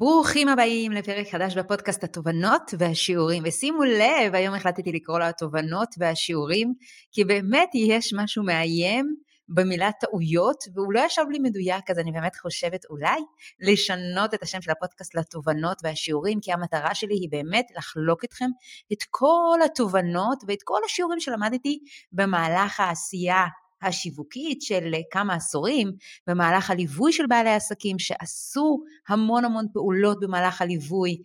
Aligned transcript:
ברוכים 0.00 0.48
הבאים 0.48 0.92
לפרק 0.92 1.26
חדש 1.28 1.56
בפודקאסט 1.56 2.04
התובנות 2.04 2.74
והשיעורים. 2.78 3.42
ושימו 3.46 3.84
לב, 3.84 4.34
היום 4.34 4.54
החלטתי 4.54 4.92
לקרוא 4.92 5.18
לו 5.18 5.24
התובנות 5.24 5.88
והשיעורים, 5.98 6.74
כי 7.12 7.24
באמת 7.24 7.68
יש 7.74 8.14
משהו 8.16 8.44
מאיים 8.44 9.14
במילה 9.48 9.90
טעויות, 9.92 10.64
והוא 10.74 10.92
לא 10.92 11.00
ישב 11.00 11.22
לי 11.30 11.38
מדויק, 11.38 11.90
אז 11.90 11.98
אני 11.98 12.12
באמת 12.12 12.36
חושבת 12.36 12.84
אולי 12.90 13.20
לשנות 13.60 14.34
את 14.34 14.42
השם 14.42 14.62
של 14.62 14.70
הפודקאסט 14.70 15.14
לתובנות 15.14 15.78
והשיעורים, 15.82 16.38
כי 16.42 16.52
המטרה 16.52 16.94
שלי 16.94 17.14
היא 17.14 17.28
באמת 17.30 17.66
לחלוק 17.76 18.24
אתכם 18.24 18.50
את 18.92 19.02
כל 19.10 19.58
התובנות 19.64 20.38
ואת 20.48 20.62
כל 20.64 20.80
השיעורים 20.86 21.20
שלמדתי 21.20 21.78
במהלך 22.12 22.80
העשייה 22.80 23.46
השיווקית 23.82 24.62
של 24.62 24.92
כמה 25.10 25.34
עשורים 25.34 25.92
במהלך 26.26 26.70
הליווי 26.70 27.12
של 27.12 27.26
בעלי 27.26 27.50
עסקים 27.50 27.98
שעשו 27.98 28.78
המון 29.08 29.44
המון 29.44 29.66
פעולות 29.72 30.20
במהלך 30.20 30.62
הליווי 30.62 31.16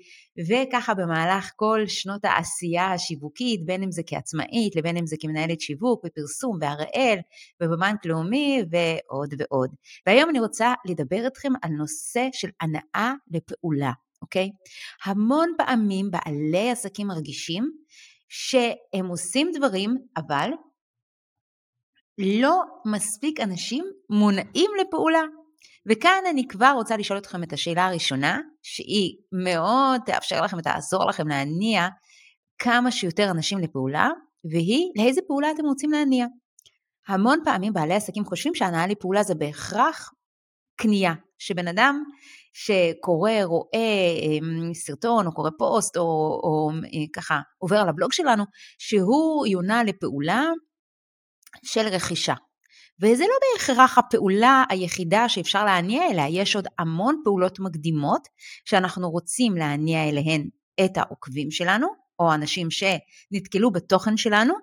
וככה 0.49 0.93
במהלך 0.93 1.51
כל 1.55 1.83
שנות 1.87 2.25
העשייה 2.25 2.93
השיווקית 2.93 3.65
בין 3.65 3.83
אם 3.83 3.91
זה 3.91 4.01
כעצמאית 4.05 4.75
לבין 4.75 4.97
אם 4.97 5.05
זה 5.05 5.15
כמנהלת 5.19 5.61
שיווק 5.61 6.03
ופרסום 6.05 6.59
בהראל 6.59 7.19
ובבנק 7.61 8.05
לאומי 8.05 8.61
ועוד 8.71 9.33
ועוד. 9.37 9.75
והיום 10.07 10.29
אני 10.29 10.39
רוצה 10.39 10.73
לדבר 10.85 11.25
איתכם 11.25 11.51
על 11.61 11.71
נושא 11.71 12.27
של 12.33 12.49
הנאה 12.61 13.13
לפעולה, 13.31 13.91
אוקיי? 14.21 14.51
המון 15.05 15.53
פעמים 15.57 16.11
בעלי 16.11 16.69
עסקים 16.71 17.07
מרגישים 17.07 17.71
שהם 18.29 19.07
עושים 19.07 19.51
דברים 19.55 19.97
אבל 20.17 20.49
לא 22.17 22.61
מספיק 22.85 23.39
אנשים 23.39 23.85
מונעים 24.09 24.71
לפעולה. 24.81 25.23
וכאן 25.89 26.23
אני 26.29 26.47
כבר 26.47 26.71
רוצה 26.75 26.97
לשאול 26.97 27.19
אתכם 27.19 27.43
את 27.43 27.53
השאלה 27.53 27.85
הראשונה, 27.85 28.39
שהיא 28.61 29.17
מאוד 29.31 30.01
תאפשר 30.05 30.41
לכם 30.41 30.57
ותעזור 30.57 31.05
לכם 31.05 31.27
להניע 31.27 31.87
כמה 32.59 32.91
שיותר 32.91 33.31
אנשים 33.31 33.59
לפעולה, 33.59 34.09
והיא 34.51 34.91
לאיזה 34.97 35.21
פעולה 35.27 35.51
אתם 35.51 35.65
רוצים 35.65 35.91
להניע. 35.91 36.25
המון 37.07 37.39
פעמים 37.45 37.73
בעלי 37.73 37.93
עסקים 37.93 38.25
חושבים 38.25 38.55
שהנאה 38.55 38.87
לפעולה 38.87 39.23
זה 39.23 39.35
בהכרח 39.35 40.11
קנייה, 40.75 41.13
שבן 41.37 41.67
אדם 41.67 42.03
שקורא, 42.53 43.31
רואה 43.43 44.13
אמ, 44.21 44.73
סרטון 44.73 45.27
או 45.27 45.33
קורא 45.33 45.49
פוסט 45.57 45.97
או, 45.97 46.03
או 46.43 46.71
אה, 46.71 47.05
ככה 47.15 47.39
עובר 47.57 47.77
על 47.77 47.89
הבלוג 47.89 48.13
שלנו, 48.13 48.43
שהוא 48.77 49.47
יונה 49.47 49.83
לפעולה 49.83 50.43
של 51.63 51.87
רכישה. 51.87 52.33
וזה 53.01 53.23
לא 53.23 53.35
בהכרח 53.53 53.97
הפעולה 53.97 54.63
היחידה 54.69 55.29
שאפשר 55.29 55.65
להניע 55.65 56.11
אליה, 56.11 56.27
יש 56.29 56.55
עוד 56.55 56.67
המון 56.79 57.21
פעולות 57.23 57.59
מקדימות 57.59 58.27
שאנחנו 58.65 59.09
רוצים 59.09 59.57
להניע 59.57 60.09
אליהן 60.09 60.47
את 60.85 60.97
העוקבים 60.97 61.51
שלנו, 61.51 61.87
או 62.19 62.33
אנשים 62.33 62.67
שנתקלו 62.71 63.71
בתוכן 63.71 64.17
שלנו, 64.17 64.53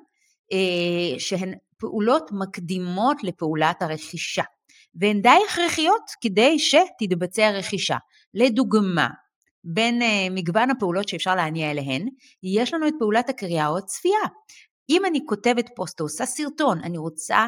אה, 0.53 1.19
שהן 1.19 1.55
פעולות 1.79 2.31
מקדימות 2.33 3.25
לפעולת 3.25 3.83
הרכישה. 3.83 4.43
והן 4.95 5.23
די 5.23 5.39
הכרחיות 5.49 6.11
כדי 6.21 6.59
שתתבצע 6.59 7.51
רכישה. 7.51 7.97
לדוגמה, 8.35 9.09
בין 9.65 10.03
אה, 10.03 10.27
מגוון 10.31 10.71
הפעולות 10.71 11.09
שאפשר 11.09 11.35
להניע 11.35 11.71
אליהן, 11.71 12.09
יש 12.43 12.75
לנו 12.75 12.89
את 12.89 12.95
פעולת 12.99 13.29
הקריאה 13.29 13.69
או 13.69 13.79
הצפייה. 13.79 14.21
אם 14.91 15.07
אני 15.07 15.21
כותבת 15.27 15.71
פוסט 15.77 16.01
או 16.01 16.05
עושה 16.05 16.27
סרטון, 16.27 16.81
אני 16.85 16.99
רוצה 16.99 17.47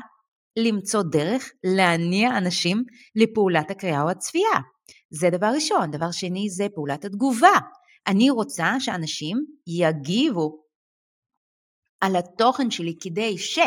למצוא 0.59 1.03
דרך 1.03 1.51
להניע 1.65 2.39
אנשים 2.39 2.85
לפעולת 3.17 3.71
הקריאה 3.71 4.03
או 4.03 4.11
הצפייה. 4.11 4.59
זה 5.11 5.31
דבר 5.31 5.51
ראשון. 5.55 5.91
דבר 5.91 6.11
שני 6.11 6.51
זה 6.51 6.67
פעולת 6.75 7.05
התגובה. 7.05 7.59
אני 8.07 8.31
רוצה 8.31 8.75
שאנשים 8.79 9.45
יגיבו 9.67 10.63
על 12.01 12.17
התוכן 12.17 12.71
שלי 12.71 12.95
כדי 13.01 13.39
שא', 13.39 13.61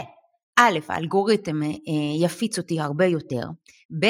האלגוריתם 0.90 1.64
אה, 1.64 1.70
יפיץ 2.26 2.58
אותי 2.58 2.80
הרבה 2.80 3.06
יותר, 3.06 3.44
ב', 4.00 4.06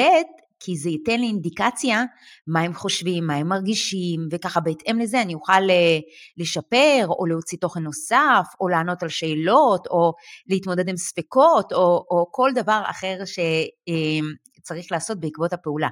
כי 0.60 0.76
זה 0.76 0.90
ייתן 0.90 1.20
לי 1.20 1.26
אינדיקציה 1.26 2.04
מה 2.46 2.60
הם 2.60 2.74
חושבים, 2.74 3.26
מה 3.26 3.34
הם 3.34 3.48
מרגישים, 3.48 4.28
וככה 4.30 4.60
בהתאם 4.60 4.98
לזה 4.98 5.22
אני 5.22 5.34
אוכל 5.34 5.70
אה, 5.70 5.98
לשפר, 6.36 7.06
או 7.08 7.26
להוציא 7.26 7.58
תוכן 7.58 7.82
נוסף, 7.82 8.46
או 8.60 8.68
לענות 8.68 9.02
על 9.02 9.08
שאלות, 9.08 9.86
או 9.86 10.12
להתמודד 10.48 10.88
עם 10.88 10.96
ספקות, 10.96 11.72
או, 11.72 12.06
או 12.10 12.26
כל 12.30 12.50
דבר 12.54 12.82
אחר 12.84 13.18
שצריך 13.24 14.86
אה, 14.92 14.96
לעשות 14.96 15.20
בעקבות 15.20 15.52
הפעולה. 15.52 15.88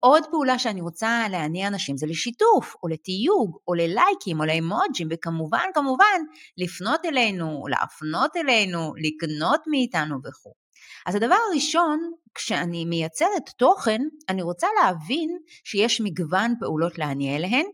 עוד 0.00 0.22
פעולה 0.30 0.58
שאני 0.58 0.80
רוצה 0.80 1.26
להניע 1.30 1.68
אנשים 1.68 1.96
זה 1.96 2.06
לשיתוף, 2.06 2.74
או 2.82 2.88
לתיוג, 2.88 3.56
או 3.68 3.74
ללייקים, 3.74 4.40
או 4.40 4.44
לאמוג'ים, 4.44 5.08
וכמובן, 5.10 5.64
כמובן, 5.74 6.20
לפנות 6.58 7.00
אלינו, 7.04 7.64
להפנות 7.68 8.36
אלינו, 8.36 8.92
לקנות 8.96 9.60
מאיתנו 9.70 10.16
וכו'. 10.24 10.65
אז 11.06 11.14
הדבר 11.14 11.36
הראשון, 11.50 12.10
כשאני 12.34 12.84
מייצרת 12.84 13.48
תוכן, 13.58 14.00
אני 14.28 14.42
רוצה 14.42 14.66
להבין 14.82 15.38
שיש 15.64 16.00
מגוון 16.00 16.54
פעולות 16.60 16.98
להניע 16.98 17.36
אליהן, 17.36 17.66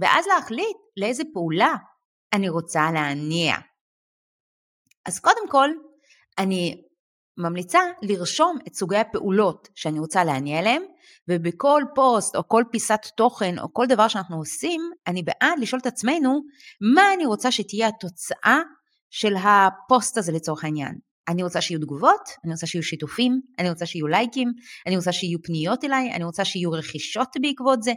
ואז 0.00 0.26
להחליט 0.26 0.76
לאיזה 0.96 1.22
פעולה 1.32 1.74
אני 2.32 2.48
רוצה 2.48 2.90
להניע. 2.94 3.54
אז 5.06 5.20
קודם 5.20 5.48
כל, 5.48 5.68
אני 6.38 6.82
ממליצה 7.36 7.80
לרשום 8.02 8.58
את 8.66 8.74
סוגי 8.74 8.96
הפעולות 8.96 9.68
שאני 9.74 9.98
רוצה 9.98 10.24
להניע 10.24 10.58
אליהם, 10.58 10.82
ובכל 11.28 11.82
פוסט 11.94 12.36
או 12.36 12.48
כל 12.48 12.62
פיסת 12.72 13.00
תוכן 13.16 13.58
או 13.58 13.72
כל 13.72 13.86
דבר 13.86 14.08
שאנחנו 14.08 14.36
עושים, 14.36 14.90
אני 15.06 15.22
בעד 15.22 15.58
לשאול 15.58 15.80
את 15.80 15.86
עצמנו 15.86 16.40
מה 16.94 17.14
אני 17.14 17.26
רוצה 17.26 17.50
שתהיה 17.50 17.88
התוצאה 17.88 18.58
של 19.10 19.34
הפוסט 19.36 20.18
הזה 20.18 20.32
לצורך 20.32 20.64
העניין. 20.64 20.98
אני 21.28 21.42
רוצה 21.42 21.60
שיהיו 21.60 21.80
תגובות, 21.80 22.28
אני 22.44 22.52
רוצה 22.52 22.66
שיהיו 22.66 22.82
שיתופים, 22.82 23.40
אני 23.58 23.70
רוצה 23.70 23.86
שיהיו 23.86 24.06
לייקים, 24.06 24.52
אני 24.86 24.96
רוצה 24.96 25.12
שיהיו 25.12 25.42
פניות 25.42 25.84
אליי, 25.84 26.12
אני 26.12 26.24
רוצה 26.24 26.44
שיהיו 26.44 26.72
רכישות 26.72 27.28
בעקבות 27.42 27.82
זה, 27.82 27.92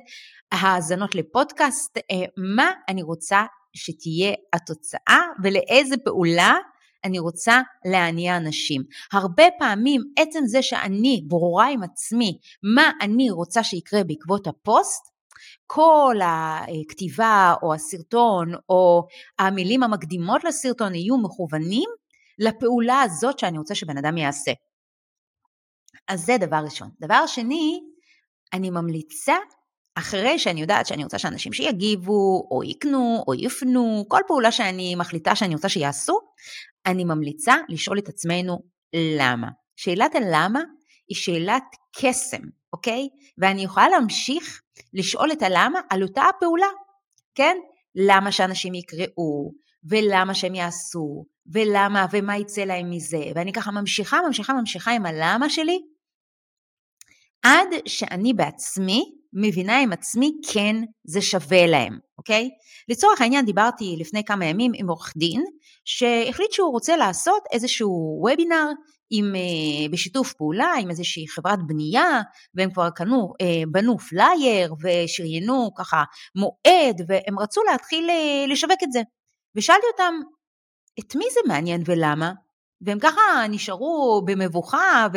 האזנות 0.52 1.16
לפודקאסט, 1.16 1.98
אה, 1.98 2.26
מה 2.38 2.72
אני 2.90 3.04
רוצה 3.04 3.44
שתהיה 3.74 4.34
התוצאה 4.54 5.22
ולאיזה 5.44 5.98
פעולה 5.98 6.54
אני 7.04 7.20
רוצה 7.20 7.62
להניע 7.86 8.38
אנשים. 8.38 8.82
הרבה 9.14 9.44
פעמים 9.60 10.02
עצם 10.20 10.40
זה 10.46 10.62
שאני 10.62 11.22
ברורה 11.28 11.68
עם 11.68 11.84
עצמי 11.84 12.38
מה 12.76 12.92
אני 13.02 13.32
רוצה 13.32 13.64
שיקרה 13.64 14.04
בעקבות 14.04 14.48
הפוסט, 14.48 15.16
כל 15.68 16.16
הכתיבה 16.24 17.54
או 17.64 17.74
הסרטון 17.74 18.54
או 18.70 19.08
המילים 19.40 19.84
המקדימות 19.84 20.44
לסרטון 20.44 20.96
יהיו 20.96 21.18
מכוונים 21.18 21.90
לפעולה 22.40 23.02
הזאת 23.02 23.40
שאני 23.40 23.58
רוצה 23.58 23.76
שבן 23.76 23.98
אדם 23.98 24.18
יעשה. 24.18 24.52
אז 26.08 26.26
זה 26.26 26.38
דבר 26.38 26.62
ראשון. 26.66 26.90
דבר 27.00 27.28
שני, 27.28 27.80
אני 28.54 28.70
ממליצה, 28.70 29.36
אחרי 29.96 30.40
שאני 30.40 30.62
יודעת 30.62 30.86
שאני 30.86 31.04
רוצה 31.04 31.20
שאנשים 31.20 31.54
שיגיבו, 31.54 32.48
או 32.52 32.64
יקנו, 32.64 33.24
או 33.28 33.34
יפנו, 33.34 34.06
כל 34.08 34.22
פעולה 34.28 34.52
שאני 34.52 34.96
מחליטה 34.96 35.36
שאני 35.36 35.56
רוצה 35.56 35.70
שיעשו, 35.70 36.20
אני 36.86 37.04
ממליצה 37.04 37.56
לשאול 37.70 38.00
את 38.00 38.10
עצמנו 38.10 38.60
למה. 38.96 39.48
שאלת 39.76 40.16
הלמה 40.16 40.62
היא 41.08 41.18
שאלת 41.18 41.64
קסם, 41.98 42.42
אוקיי? 42.74 43.08
ואני 43.38 43.64
יכולה 43.64 43.90
להמשיך 43.90 44.62
לשאול 44.94 45.32
את 45.32 45.42
הלמה 45.42 45.80
על 45.90 46.04
אותה 46.04 46.24
הפעולה, 46.36 46.68
כן? 47.36 47.58
למה 47.96 48.32
שאנשים 48.32 48.74
יקראו, 48.74 49.52
ולמה 49.90 50.34
שהם 50.34 50.56
יעשו, 50.56 51.26
ולמה, 51.54 52.06
ומה 52.12 52.38
יצא 52.38 52.62
להם 52.62 52.90
מזה, 52.90 53.24
ואני 53.36 53.54
ככה 53.54 53.72
ממשיכה, 53.72 54.20
ממשיכה, 54.28 54.54
ממשיכה 54.54 54.92
עם 54.92 55.06
הלמה 55.06 55.50
שלי, 55.50 55.80
עד 57.44 57.68
שאני 57.86 58.34
בעצמי 58.34 59.12
מבינה 59.34 59.80
עם 59.80 59.94
עצמי 59.94 60.32
כן 60.54 60.76
זה 61.04 61.22
שווה 61.22 61.68
להם, 61.68 61.98
אוקיי? 62.18 62.50
לצורך 62.90 63.22
העניין 63.22 63.46
דיברתי 63.46 63.96
לפני 64.00 64.24
כמה 64.24 64.46
ימים 64.46 64.72
עם 64.76 64.90
עורך 64.90 65.14
דין 65.18 65.44
שהחליט 65.86 66.52
שהוא 66.52 66.72
רוצה 66.72 66.98
לעשות 66.98 67.44
איזשהו 67.52 68.20
וובינר 68.22 68.68
עם, 69.10 69.36
אה, 69.36 69.90
בשיתוף 69.92 70.34
פעולה 70.34 70.74
עם 70.82 70.90
איזושהי 70.90 71.28
חברת 71.28 71.60
בנייה 71.68 72.22
והם 72.54 72.72
כבר 72.72 72.90
קנו, 72.90 73.34
אה, 73.42 73.64
בנו 73.72 73.98
פלייר 74.00 74.74
ושריינו 74.84 75.70
ככה 75.78 76.04
מועד 76.36 77.02
והם 77.08 77.40
רצו 77.40 77.62
להתחיל 77.72 78.10
אה, 78.10 78.46
לשווק 78.48 78.84
את 78.84 78.92
זה. 78.92 79.02
ושאלתי 79.56 79.86
אותם, 79.94 80.14
את 81.00 81.16
מי 81.16 81.26
זה 81.34 81.40
מעניין 81.48 81.84
ולמה? 81.86 82.34
והם 82.82 83.00
ככה 83.00 83.22
נשארו 83.50 84.22
במבוכה 84.26 85.08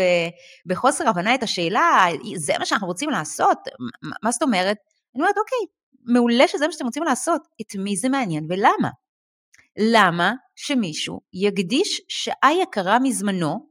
ובחוסר 0.66 1.08
הבנה 1.08 1.34
את 1.34 1.42
השאלה, 1.42 2.06
זה 2.36 2.52
מה 2.58 2.66
שאנחנו 2.66 2.86
רוצים 2.86 3.10
לעשות? 3.10 3.58
מה 4.22 4.30
זאת 4.30 4.42
אומרת? 4.42 4.76
אני 5.14 5.22
אומרת, 5.22 5.38
אוקיי, 5.38 5.58
מעולה 6.04 6.48
שזה 6.48 6.66
מה 6.66 6.72
שאתם 6.72 6.84
רוצים 6.84 7.02
לעשות, 7.02 7.42
את 7.60 7.74
מי 7.78 7.96
זה 7.96 8.08
מעניין 8.08 8.46
ולמה? 8.48 8.90
למה 9.78 10.32
שמישהו 10.56 11.20
יקדיש 11.32 12.00
שעה 12.08 12.52
יקרה 12.62 12.98
מזמנו 12.98 13.68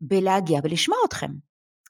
בלהגיע 0.00 0.60
ולשמוע 0.64 0.98
אתכם? 1.08 1.30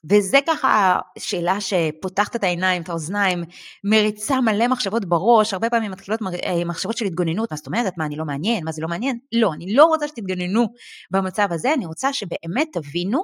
וזה 0.09 0.39
ככה 0.47 0.99
שאלה 1.17 1.57
שפותחת 1.61 2.35
את 2.35 2.43
העיניים, 2.43 2.81
את 2.81 2.89
האוזניים, 2.89 3.43
מריצה 3.83 4.41
מלא 4.41 4.67
מחשבות 4.67 5.05
בראש, 5.05 5.53
הרבה 5.53 5.69
פעמים 5.69 5.91
מתחילות 5.91 6.19
אה, 6.43 6.65
מחשבות 6.65 6.97
של 6.97 7.05
התגוננות, 7.05 7.51
מה 7.51 7.57
זאת 7.57 7.67
אומרת, 7.67 7.97
מה 7.97 8.05
אני 8.05 8.15
לא 8.15 8.25
מעניין, 8.25 8.65
מה 8.65 8.71
זה 8.71 8.81
לא 8.81 8.87
מעניין? 8.87 9.19
לא, 9.31 9.53
אני 9.53 9.73
לא 9.73 9.85
רוצה 9.85 10.07
שתתגוננו 10.07 10.65
במצב 11.11 11.47
הזה, 11.51 11.73
אני 11.73 11.85
רוצה 11.85 12.13
שבאמת 12.13 12.67
תבינו 12.73 13.23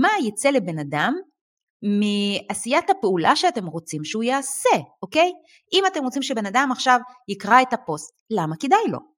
מה 0.00 0.08
יצא 0.22 0.50
לבן 0.50 0.78
אדם 0.78 1.14
מעשיית 1.82 2.90
הפעולה 2.90 3.36
שאתם 3.36 3.66
רוצים 3.66 4.04
שהוא 4.04 4.22
יעשה, 4.22 4.76
אוקיי? 5.02 5.32
אם 5.72 5.84
אתם 5.86 6.04
רוצים 6.04 6.22
שבן 6.22 6.46
אדם 6.46 6.68
עכשיו 6.72 7.00
יקרא 7.28 7.62
את 7.62 7.72
הפוסט, 7.72 8.12
למה 8.30 8.56
כדאי 8.60 8.88
לו? 8.88 9.13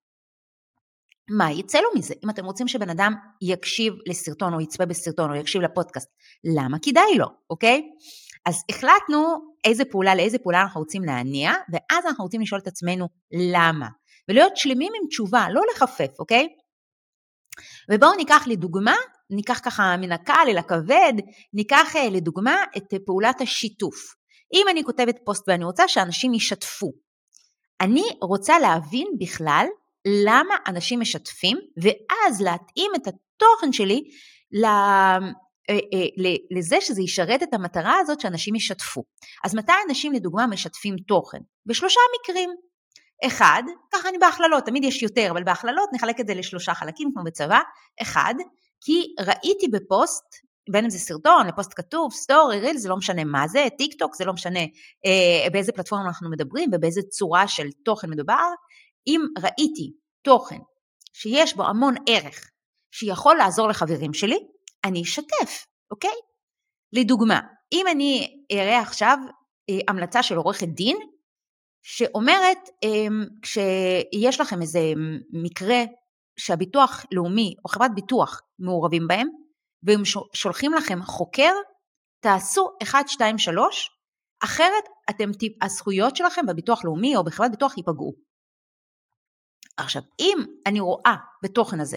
מה 1.30 1.52
יצא 1.52 1.78
לו 1.78 1.88
מזה? 1.96 2.14
אם 2.24 2.30
אתם 2.30 2.44
רוצים 2.44 2.68
שבן 2.68 2.90
אדם 2.90 3.14
יקשיב 3.42 3.94
לסרטון 4.06 4.54
או 4.54 4.60
יצפה 4.60 4.86
בסרטון 4.86 5.30
או 5.30 5.36
יקשיב 5.36 5.62
לפודקאסט, 5.62 6.08
למה 6.56 6.78
כדאי 6.82 7.18
לו, 7.18 7.26
אוקיי? 7.50 7.82
אז 8.46 8.62
החלטנו 8.70 9.36
איזה 9.64 9.84
פעולה 9.84 10.14
לאיזה 10.14 10.38
פעולה 10.38 10.62
אנחנו 10.62 10.80
רוצים 10.80 11.04
להניע, 11.04 11.52
ואז 11.72 12.06
אנחנו 12.06 12.24
רוצים 12.24 12.40
לשאול 12.40 12.60
את 12.60 12.66
עצמנו 12.66 13.08
למה. 13.52 13.88
ולהיות 14.28 14.56
שלמים 14.56 14.92
עם 15.02 15.08
תשובה, 15.08 15.46
לא 15.50 15.62
לחפף, 15.74 16.10
אוקיי? 16.18 16.48
ובואו 17.90 18.14
ניקח 18.14 18.44
לדוגמה, 18.46 18.94
ניקח 19.30 19.60
ככה 19.64 19.96
מן 19.96 20.12
הקל 20.12 20.46
אל 20.48 20.58
הכבד, 20.58 21.12
ניקח 21.52 21.96
אה, 21.96 22.08
לדוגמה 22.08 22.56
את 22.76 22.94
פעולת 23.06 23.40
השיתוף. 23.40 24.14
אם 24.54 24.66
אני 24.70 24.84
כותבת 24.84 25.18
פוסט 25.24 25.48
ואני 25.48 25.64
רוצה 25.64 25.88
שאנשים 25.88 26.34
ישתפו, 26.34 26.92
אני 27.80 28.04
רוצה 28.22 28.58
להבין 28.58 29.06
בכלל 29.18 29.66
למה 30.06 30.54
אנשים 30.66 31.00
משתפים, 31.00 31.58
ואז 31.76 32.40
להתאים 32.40 32.92
את 32.96 33.06
התוכן 33.06 33.72
שלי 33.72 34.02
אה, 34.64 35.18
אה, 35.70 36.34
לזה 36.50 36.80
שזה 36.80 37.02
ישרת 37.02 37.42
את 37.42 37.54
המטרה 37.54 37.98
הזאת 37.98 38.20
שאנשים 38.20 38.54
ישתפו. 38.54 39.04
אז 39.44 39.54
מתי 39.54 39.72
אנשים 39.88 40.12
לדוגמה 40.12 40.46
משתפים 40.46 40.96
תוכן? 41.08 41.38
בשלושה 41.66 42.00
מקרים. 42.20 42.50
אחד, 43.26 43.62
ככה 43.92 44.08
אני 44.08 44.18
בהכללות, 44.18 44.64
תמיד 44.66 44.84
יש 44.84 45.02
יותר, 45.02 45.28
אבל 45.30 45.44
בהכללות 45.44 45.88
נחלק 45.92 46.20
את 46.20 46.26
זה 46.26 46.34
לשלושה 46.34 46.74
חלקים 46.74 47.10
כמו 47.14 47.24
בצבא. 47.24 47.60
אחד, 48.02 48.34
כי 48.80 49.14
ראיתי 49.20 49.68
בפוסט, 49.68 50.24
בין 50.70 50.84
אם 50.84 50.90
זה 50.90 50.98
סרטון, 50.98 51.46
לפוסט 51.46 51.72
כתוב, 51.76 52.12
סטורי, 52.12 52.60
ריל, 52.60 52.76
זה 52.76 52.88
לא 52.88 52.96
משנה 52.96 53.24
מה 53.24 53.48
זה, 53.48 53.66
טיק 53.78 53.98
טוק, 53.98 54.14
זה 54.14 54.24
לא 54.24 54.32
משנה 54.32 54.60
אה, 55.06 55.50
באיזה 55.52 55.72
פלטפורמה 55.72 56.06
אנחנו 56.06 56.30
מדברים 56.30 56.70
ובאיזה 56.72 57.02
צורה 57.02 57.48
של 57.48 57.66
תוכן 57.84 58.10
מדובר, 58.10 58.48
אם 59.06 59.20
ראיתי 59.42 59.92
תוכן 60.22 60.58
שיש 61.12 61.56
בו 61.56 61.66
המון 61.66 61.94
ערך, 62.08 62.50
שיכול 62.90 63.36
לעזור 63.36 63.68
לחברים 63.68 64.14
שלי, 64.14 64.38
אני 64.84 65.02
אשתף, 65.02 65.66
אוקיי? 65.90 66.14
לדוגמה, 66.92 67.40
אם 67.72 67.86
אני 67.90 68.42
אראה 68.52 68.80
עכשיו 68.80 69.18
אה, 69.70 69.74
המלצה 69.88 70.22
של 70.22 70.36
עורכת 70.36 70.68
דין, 70.68 70.96
שאומרת 71.82 72.58
אה, 72.84 73.06
כשיש 73.42 74.40
לכם 74.40 74.62
איזה 74.62 74.80
מקרה 75.32 75.84
שהביטוח 76.38 77.04
לאומי 77.12 77.54
או 77.64 77.68
חברת 77.68 77.90
ביטוח 77.94 78.40
מעורבים 78.58 79.06
בהם, 79.08 79.28
והם 79.82 80.02
שולחים 80.34 80.74
לכם 80.74 81.02
חוקר, 81.02 81.52
תעשו 82.22 82.68
1, 82.82 83.08
2, 83.08 83.38
3, 83.38 83.90
אחרת 84.44 84.84
אתם, 85.10 85.30
הזכויות 85.62 86.16
שלכם 86.16 86.46
בביטוח 86.46 86.84
לאומי 86.84 87.16
או 87.16 87.24
בחברת 87.24 87.50
ביטוח 87.50 87.76
ייפגעו. 87.76 88.25
עכשיו, 89.76 90.02
אם 90.20 90.38
אני 90.66 90.80
רואה 90.80 91.14
בתוכן 91.42 91.80
הזה, 91.80 91.96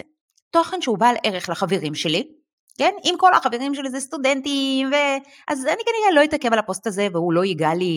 תוכן 0.50 0.82
שהוא 0.82 0.98
בעל 0.98 1.16
ערך 1.24 1.48
לחברים 1.48 1.94
שלי, 1.94 2.32
כן? 2.78 2.94
אם 3.04 3.14
כל 3.18 3.34
החברים 3.34 3.74
שלי 3.74 3.90
זה 3.90 4.00
סטודנטים, 4.00 4.88
ו... 4.88 4.94
אז 5.48 5.66
אני 5.66 5.82
כנראה 5.84 6.14
לא 6.14 6.24
אתעכב 6.24 6.52
על 6.52 6.58
הפוסט 6.58 6.86
הזה 6.86 7.08
והוא 7.12 7.32
לא 7.32 7.44
ייגע 7.44 7.74
לי 7.74 7.94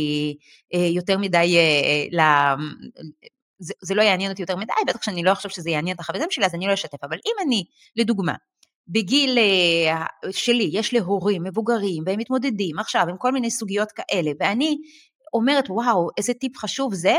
אה, 0.73 0.79
יותר 0.79 1.17
מדי, 1.17 1.57
אה, 1.57 2.05
ל... 2.11 2.21
זה, 3.59 3.73
זה 3.81 3.95
לא 3.95 4.01
יעניין 4.01 4.31
אותי 4.31 4.41
יותר 4.41 4.55
מדי, 4.55 4.73
בטח 4.87 5.03
שאני 5.03 5.23
לא 5.23 5.31
אחשוב 5.31 5.51
שזה 5.51 5.69
יעניין 5.69 5.95
את 5.95 5.99
החברים 5.99 6.31
שלי, 6.31 6.45
אז 6.45 6.55
אני 6.55 6.67
לא 6.67 6.73
אשתף. 6.73 7.03
אבל 7.03 7.17
אם 7.17 7.47
אני, 7.47 7.63
לדוגמה, 7.95 8.33
בגיל 8.87 9.37
אה, 9.37 10.05
שלי, 10.31 10.69
יש 10.73 10.91
לי 10.91 10.99
הורים 10.99 11.43
מבוגרים 11.43 12.03
והם 12.05 12.19
מתמודדים 12.19 12.79
עכשיו 12.79 13.05
עם 13.09 13.17
כל 13.17 13.31
מיני 13.31 13.51
סוגיות 13.51 13.91
כאלה, 13.91 14.31
ואני 14.39 14.77
אומרת, 15.33 15.69
וואו, 15.69 16.07
איזה 16.17 16.33
טיפ 16.33 16.57
חשוב 16.57 16.93
זה, 16.93 17.15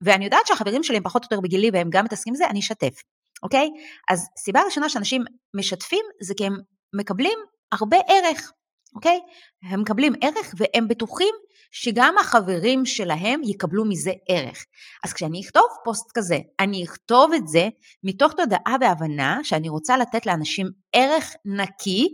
ואני 0.00 0.24
יודעת 0.24 0.46
שהחברים 0.46 0.82
שלי 0.82 0.96
הם 0.96 1.02
פחות 1.02 1.22
או 1.22 1.26
יותר 1.30 1.40
בגילי 1.40 1.70
והם 1.72 1.90
גם 1.90 2.04
מתעסקים 2.04 2.32
בזה, 2.34 2.46
אני 2.46 2.60
אשתף, 2.60 3.02
אוקיי? 3.42 3.68
אז 4.10 4.28
סיבה 4.38 4.62
ראשונה 4.62 4.88
שאנשים 4.88 5.24
משתפים 5.54 6.04
זה 6.22 6.34
כי 6.36 6.46
הם 6.46 6.56
מקבלים 6.94 7.38
הרבה 7.72 7.96
ערך, 8.08 8.52
אוקיי? 8.94 9.20
הם 9.62 9.80
מקבלים 9.80 10.12
ערך 10.22 10.54
והם 10.56 10.88
בטוחים 10.88 11.34
שגם 11.70 12.14
החברים 12.20 12.86
שלהם 12.86 13.40
יקבלו 13.44 13.84
מזה 13.84 14.12
ערך. 14.28 14.66
אז 15.04 15.12
כשאני 15.12 15.40
אכתוב 15.40 15.66
פוסט 15.84 16.10
כזה, 16.14 16.38
אני 16.60 16.84
אכתוב 16.84 17.32
את 17.32 17.48
זה 17.48 17.68
מתוך 18.04 18.32
תודעה 18.32 18.76
והבנה 18.80 19.38
שאני 19.42 19.68
רוצה 19.68 19.96
לתת 19.96 20.26
לאנשים 20.26 20.66
ערך 20.92 21.34
נקי, 21.44 22.08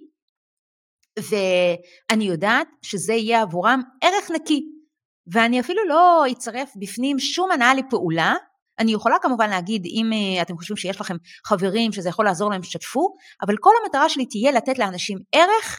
ואני 1.18 2.24
יודעת 2.24 2.68
שזה 2.82 3.12
יהיה 3.12 3.42
עבורם 3.42 3.82
ערך 4.00 4.30
נקי. 4.30 4.81
ואני 5.26 5.60
אפילו 5.60 5.88
לא 5.88 6.24
אצרף 6.32 6.72
בפנים 6.76 7.18
שום 7.18 7.50
הנאה 7.50 7.74
לפעולה. 7.74 8.34
אני 8.78 8.92
יכולה 8.92 9.16
כמובן 9.22 9.50
להגיד, 9.50 9.86
אם 9.86 10.10
uh, 10.12 10.42
אתם 10.42 10.56
חושבים 10.56 10.76
שיש 10.76 11.00
לכם 11.00 11.16
חברים 11.46 11.92
שזה 11.92 12.08
יכול 12.08 12.24
לעזור 12.24 12.50
להם, 12.50 12.62
שתפו, 12.62 13.14
אבל 13.46 13.56
כל 13.60 13.70
המטרה 13.82 14.08
שלי 14.08 14.26
תהיה 14.26 14.52
לתת 14.52 14.78
לאנשים 14.78 15.18
ערך, 15.32 15.78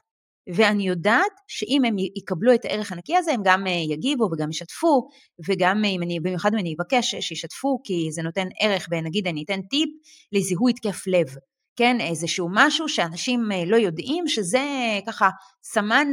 ואני 0.56 0.88
יודעת 0.88 1.32
שאם 1.48 1.86
הם 1.86 1.96
יקבלו 2.16 2.54
את 2.54 2.66
הערך 2.66 2.92
הנקי 2.92 3.18
הזה, 3.18 3.32
הם 3.32 3.42
גם 3.44 3.68
uh, 3.68 3.70
יגיבו 3.70 4.30
וגם 4.32 4.50
ישתפו, 4.50 5.08
וגם 5.48 5.84
uh, 5.84 5.88
אם 5.88 6.04
אני, 6.04 6.20
במיוחד 6.20 6.54
אם 6.54 6.60
אני 6.60 6.76
אבקש 6.80 7.16
שישתפו, 7.16 7.80
כי 7.84 8.08
זה 8.12 8.22
נותן 8.22 8.48
ערך, 8.60 8.88
ונגיד 8.92 9.28
אני 9.28 9.44
אתן 9.44 9.62
טיפ 9.62 9.90
לזיהוי 10.32 10.72
התקף 10.72 11.08
לב. 11.08 11.28
כן, 11.76 11.98
איזשהו 12.02 12.48
משהו 12.52 12.90
שאנשים 12.90 13.50
לא 13.68 13.76
יודעים, 13.78 14.28
שזה 14.28 14.64
ככה 15.08 15.30
סמן 15.64 16.08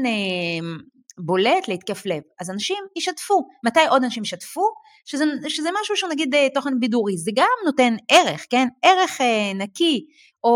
בולט 1.18 1.68
להתקף 1.68 2.06
לב. 2.06 2.22
אז 2.40 2.50
אנשים 2.50 2.76
ישתפו. 2.96 3.48
מתי 3.64 3.86
עוד 3.90 4.04
אנשים 4.04 4.22
ישתפו? 4.22 4.64
שזה, 5.04 5.24
שזה 5.48 5.68
משהו 5.80 5.96
שהוא 5.96 6.10
נגיד 6.10 6.34
אה, 6.34 6.48
תוכן 6.54 6.80
בידורי, 6.80 7.16
זה 7.16 7.30
גם 7.34 7.46
נותן 7.64 7.96
ערך, 8.10 8.46
כן? 8.50 8.68
ערך 8.82 9.20
אה, 9.20 9.52
נקי, 9.54 10.06
או, 10.44 10.50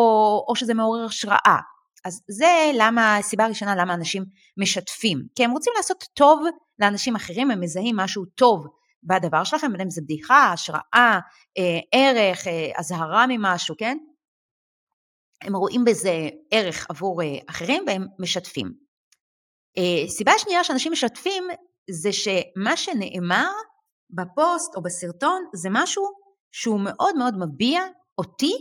או 0.49 0.56
שזה 0.56 0.75
מעורר 0.75 1.05
השראה. 1.05 1.59
אז 2.05 2.23
זה 2.29 2.71
למה, 2.75 3.17
הסיבה 3.17 3.45
הראשונה 3.45 3.75
למה 3.77 3.95
אנשים 3.95 4.25
משתפים. 4.56 5.23
כי 5.35 5.45
הם 5.45 5.51
רוצים 5.51 5.73
לעשות 5.77 6.05
טוב 6.15 6.45
לאנשים 6.79 7.17
אחרים, 7.17 7.51
הם 7.51 7.61
מזהים 7.61 7.97
משהו 7.97 8.25
טוב 8.25 8.67
בדבר 9.03 9.45
שלכם, 9.45 9.73
בין 9.73 9.81
אם 9.81 9.91
זה 9.91 10.03
בדיחה, 10.03 10.53
השראה, 10.53 11.19
אה, 11.58 11.79
ערך, 11.93 12.46
אה, 12.46 12.70
אזהרה 12.77 13.27
ממשהו, 13.29 13.75
כן? 13.79 13.99
הם 15.43 15.56
רואים 15.56 15.84
בזה 15.84 16.29
ערך 16.51 16.87
עבור 16.91 17.23
אה, 17.23 17.39
אחרים 17.51 17.84
והם 17.87 18.06
משתפים. 18.19 18.83
אה, 19.79 20.09
סיבה 20.09 20.33
שנייה 20.39 20.65
שאנשים 20.65 20.93
משתפים 20.93 21.45
זה 21.91 22.11
שמה 22.13 22.77
שנאמר 22.77 23.51
בפוסט 24.11 24.77
או 24.77 24.83
בסרטון 24.83 25.45
זה 25.55 25.69
משהו 25.73 26.05
שהוא 26.53 26.81
מאוד 26.81 27.17
מאוד 27.17 27.35
מביע 27.39 27.81
אותי 28.19 28.53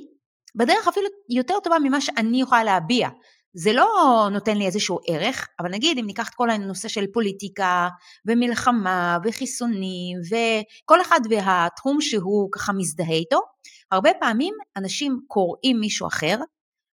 בדרך 0.55 0.87
אפילו 0.87 1.07
יותר 1.29 1.59
טובה 1.63 1.79
ממה 1.83 2.01
שאני 2.01 2.41
יכולה 2.41 2.63
להביע. 2.63 3.09
זה 3.55 3.73
לא 3.73 3.87
נותן 4.31 4.57
לי 4.57 4.65
איזשהו 4.65 4.99
ערך, 5.07 5.47
אבל 5.59 5.71
נגיד 5.71 5.97
אם 5.97 6.05
ניקח 6.05 6.29
את 6.29 6.33
כל 6.33 6.49
הנושא 6.49 6.87
של 6.87 7.05
פוליטיקה 7.13 7.87
ומלחמה 8.25 9.17
וחיסונים 9.23 10.17
וכל 10.29 11.01
אחד 11.01 11.19
והתחום 11.29 12.01
שהוא 12.01 12.49
ככה 12.51 12.73
מזדהה 12.73 13.15
איתו, 13.15 13.39
הרבה 13.91 14.09
פעמים 14.19 14.53
אנשים 14.77 15.19
קוראים 15.27 15.79
מישהו 15.79 16.07
אחר, 16.07 16.37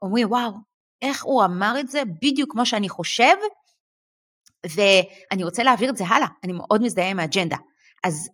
אומרים 0.03 0.31
וואו, 0.31 0.53
איך 1.03 1.25
הוא 1.25 1.45
אמר 1.45 1.77
את 1.81 1.89
זה 1.89 2.03
בדיוק 2.23 2.53
כמו 2.53 2.67
שאני 2.67 2.89
חושב, 2.89 3.35
ואני 4.75 5.45
רוצה 5.45 5.63
להעביר 5.63 5.91
את 5.91 5.97
זה 5.97 6.05
הלאה, 6.07 6.29
אני 6.45 6.53
מאוד 6.53 6.83
מזדהה 6.83 7.11
עם 7.11 7.21
האג'נדה. 7.21 7.57
אז 8.05 8.29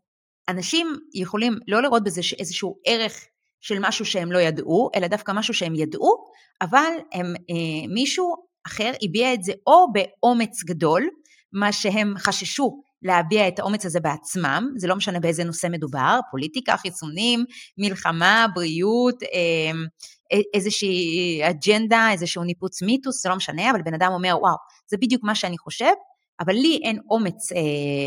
אנשים 0.49 0.97
יכולים 1.15 1.59
לא 1.69 1.83
לראות 1.83 2.05
בזה 2.05 2.21
איזשהו 2.39 2.77
ערך 2.87 3.27
של 3.61 3.79
משהו 3.81 4.05
שהם 4.05 4.33
לא 4.33 4.39
ידעו, 4.39 4.91
אלא 4.95 5.07
דווקא 5.07 5.33
משהו 5.33 5.55
שהם 5.55 5.75
ידעו, 5.75 6.25
אבל 6.62 6.93
הם, 7.12 7.27
אה, 7.27 7.89
מישהו 7.95 8.35
אחר 8.67 8.93
הביע 9.03 9.35
את 9.35 9.43
זה 9.43 9.53
או 9.67 9.87
באומץ 9.93 10.65
גדול, 10.65 11.09
מה 11.53 11.73
שהם 11.73 12.15
חששו 12.19 12.83
להביע 13.03 13.49
את 13.49 13.59
האומץ 13.59 13.87
הזה 13.87 14.01
בעצמם, 14.01 14.69
זה 14.77 14.87
לא 14.87 14.97
משנה 14.97 15.21
באיזה 15.21 15.45
נושא 15.45 15.67
מדובר, 15.71 16.19
פוליטיקה, 16.31 16.77
חיסונים, 16.77 17.45
מלחמה, 17.79 18.47
בריאות, 18.55 19.23
אה, 19.23 20.39
איזושהי 20.55 21.41
אג'נדה, 21.51 22.09
איזשהו 22.12 22.45
ניפוץ 22.45 22.83
מיתוס, 22.83 23.23
זה 23.23 23.29
לא 23.29 23.37
משנה, 23.37 23.71
אבל 23.71 23.83
בן 23.83 23.95
אדם 23.95 24.12
אומר, 24.12 24.37
וואו, 24.41 24.57
זה 24.87 24.97
בדיוק 24.97 25.25
מה 25.25 25.35
שאני 25.35 25.59
חושב, 25.59 25.93
אבל 26.41 26.53
לי 26.53 26.81
אין 26.85 26.99
אומץ 27.11 27.53
אה, 27.53 27.59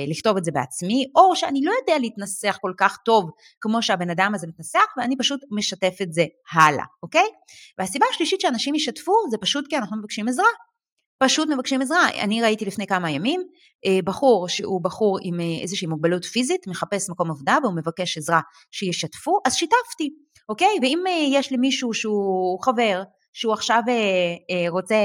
לכתוב 0.07 0.37
את 0.37 0.45
זה 0.45 0.51
בעצמי, 0.51 1.05
או 1.15 1.35
שאני 1.35 1.61
לא 1.63 1.71
יודע 1.81 1.99
להתנסח 1.99 2.57
כל 2.61 2.73
כך 2.77 2.97
טוב 3.05 3.29
כמו 3.61 3.81
שהבן 3.81 4.09
אדם 4.09 4.31
הזה 4.35 4.47
מתנסח, 4.47 4.85
ואני 4.97 5.17
פשוט 5.17 5.39
משתף 5.51 5.97
את 6.01 6.13
זה 6.13 6.25
הלאה, 6.51 6.85
אוקיי? 7.03 7.27
והסיבה 7.79 8.05
השלישית 8.11 8.41
שאנשים 8.41 8.75
ישתפו 8.75 9.13
זה 9.31 9.37
פשוט 9.37 9.65
כי 9.69 9.77
אנחנו 9.77 9.97
מבקשים 9.97 10.27
עזרה. 10.27 10.49
פשוט 11.23 11.49
מבקשים 11.49 11.81
עזרה. 11.81 12.09
אני 12.09 12.41
ראיתי 12.41 12.65
לפני 12.65 12.87
כמה 12.87 13.11
ימים 13.11 13.41
אה, 13.85 13.99
בחור 14.03 14.47
שהוא 14.49 14.83
בחור 14.83 15.17
עם 15.21 15.39
אה, 15.39 15.45
איזושהי 15.61 15.87
מוגבלות 15.87 16.25
פיזית, 16.25 16.67
מחפש 16.67 17.09
מקום 17.09 17.31
עבודה 17.31 17.57
והוא 17.63 17.75
מבקש 17.75 18.17
עזרה 18.17 18.41
שישתפו, 18.71 19.39
אז 19.45 19.55
שיתפתי, 19.55 20.09
אוקיי? 20.49 20.77
ואם 20.81 21.03
אה, 21.07 21.27
יש 21.29 21.51
לי 21.51 21.57
מישהו 21.57 21.93
שהוא 21.93 22.63
חבר, 22.63 23.03
שהוא 23.33 23.53
עכשיו 23.53 23.81
רוצה 24.69 24.95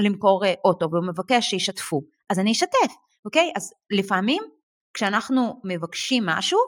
למכור 0.00 0.42
אוטו 0.64 0.88
והוא 0.90 1.06
מבקש 1.06 1.50
שישתפו, 1.50 2.00
אז 2.30 2.38
אני 2.38 2.52
אשתף, 2.52 2.94
אוקיי? 3.24 3.52
אז 3.56 3.72
לפעמים 3.90 4.42
כשאנחנו 4.94 5.60
מבקשים 5.64 6.26
משהו, 6.26 6.58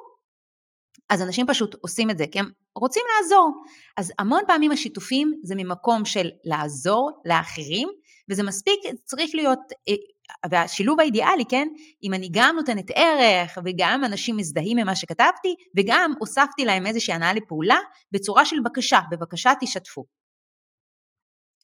אז 1.10 1.22
אנשים 1.22 1.46
פשוט 1.46 1.74
עושים 1.80 2.10
את 2.10 2.18
זה, 2.18 2.24
כי 2.32 2.38
הם 2.38 2.50
רוצים 2.76 3.02
לעזור. 3.16 3.62
אז 3.96 4.12
המון 4.18 4.42
פעמים 4.46 4.72
השיתופים 4.72 5.32
זה 5.42 5.54
ממקום 5.54 6.04
של 6.04 6.30
לעזור 6.44 7.10
לאחרים, 7.24 7.88
וזה 8.30 8.42
מספיק, 8.42 8.80
צריך 9.04 9.30
להיות, 9.34 9.58
אה, 9.88 9.94
והשילוב 10.50 11.00
האידיאלי, 11.00 11.44
כן, 11.48 11.68
אם 12.02 12.14
אני 12.14 12.28
גם 12.32 12.56
נותנת 12.56 12.86
ערך, 12.94 13.58
וגם 13.64 14.04
אנשים 14.04 14.36
מזדהים 14.36 14.76
ממה 14.76 14.96
שכתבתי, 14.96 15.54
וגם 15.76 16.14
הוספתי 16.18 16.64
להם 16.64 16.86
איזושהי 16.86 17.14
הנאה 17.14 17.32
לפעולה, 17.32 17.78
בצורה 18.12 18.44
של 18.44 18.56
בקשה, 18.64 19.00
בבקשה 19.10 19.52
תשתפו. 19.60 20.04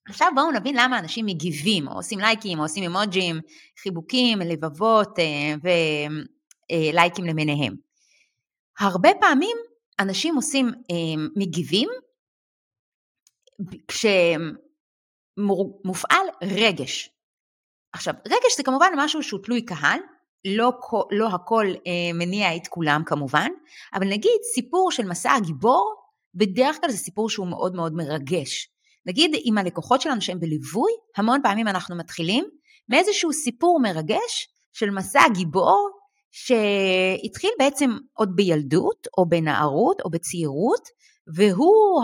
עכשיו 0.08 0.28
בואו 0.34 0.50
נבין 0.50 0.76
למה 0.78 0.98
אנשים 0.98 1.26
מגיבים, 1.26 1.88
או 1.88 1.92
עושים 1.92 2.18
לייקים, 2.18 2.58
או 2.58 2.64
עושים 2.64 2.84
אמוג'ים, 2.84 3.40
חיבוקים, 3.82 4.38
לבבות 4.38 5.18
אה, 5.18 5.54
ולייקים 6.70 7.24
אה, 7.24 7.30
למיניהם. 7.30 7.76
הרבה 8.78 9.08
פעמים 9.20 9.56
אנשים 10.00 10.36
עושים, 10.36 10.70
מגיבים, 11.36 11.88
כשמופעל 15.38 16.26
רגש. 16.42 17.10
עכשיו, 17.92 18.14
רגש 18.26 18.56
זה 18.56 18.62
כמובן 18.62 18.92
משהו 18.96 19.22
שהוא 19.22 19.40
תלוי 19.44 19.64
קהל, 19.64 20.00
לא, 20.44 20.72
לא 21.10 21.28
הכל 21.28 21.66
אה, 21.86 22.12
מניע 22.14 22.56
את 22.56 22.68
כולם 22.68 23.02
כמובן, 23.06 23.48
אבל 23.94 24.06
נגיד 24.08 24.40
סיפור 24.54 24.90
של 24.90 25.06
מסע 25.06 25.32
הגיבור, 25.32 25.94
בדרך 26.34 26.80
כלל 26.80 26.90
זה 26.90 26.96
סיפור 26.96 27.30
שהוא 27.30 27.46
מאוד 27.46 27.74
מאוד 27.74 27.92
מרגש. 27.94 28.77
נגיד 29.06 29.30
עם 29.44 29.58
הלקוחות 29.58 30.00
שלנו 30.00 30.20
שהם 30.20 30.40
בליווי, 30.40 30.92
המון 31.16 31.40
פעמים 31.42 31.68
אנחנו 31.68 31.96
מתחילים 31.96 32.44
מאיזשהו 32.88 33.32
סיפור 33.32 33.80
מרגש 33.82 34.48
של 34.72 34.90
מסע 34.90 35.22
גיבור 35.34 35.90
שהתחיל 36.30 37.50
בעצם 37.58 37.90
עוד 38.12 38.36
בילדות 38.36 39.06
או 39.18 39.28
בנערות 39.28 40.00
או 40.04 40.10
בצעירות, 40.10 40.88
והוא 41.34 42.02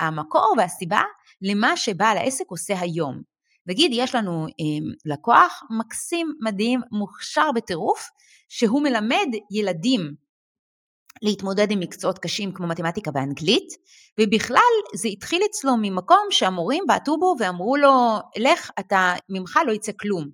המקור 0.00 0.54
והסיבה 0.58 1.02
למה 1.42 1.76
שבעל 1.76 2.16
העסק 2.16 2.44
עושה 2.48 2.80
היום. 2.80 3.22
נגיד 3.66 3.90
יש 3.94 4.14
לנו 4.14 4.46
אמ, 4.58 4.92
לקוח 5.04 5.62
מקסים, 5.78 6.34
מדהים, 6.40 6.80
מוכשר 6.92 7.52
בטירוף, 7.54 8.08
שהוא 8.48 8.82
מלמד 8.82 9.28
ילדים 9.50 10.14
להתמודד 11.22 11.70
עם 11.70 11.80
מקצועות 11.80 12.18
קשים 12.18 12.52
כמו 12.52 12.66
מתמטיקה 12.66 13.10
ואנגלית, 13.14 13.68
ובכלל 14.20 14.58
זה 14.94 15.08
התחיל 15.08 15.42
אצלו 15.50 15.72
ממקום 15.82 16.26
שהמורים 16.30 16.84
בעטו 16.88 17.16
בו 17.18 17.34
ואמרו 17.38 17.76
לו, 17.76 17.92
לך, 18.36 18.70
אתה, 18.80 19.14
ממך 19.28 19.58
לא 19.66 19.72
יצא 19.72 19.92
כלום. 20.00 20.28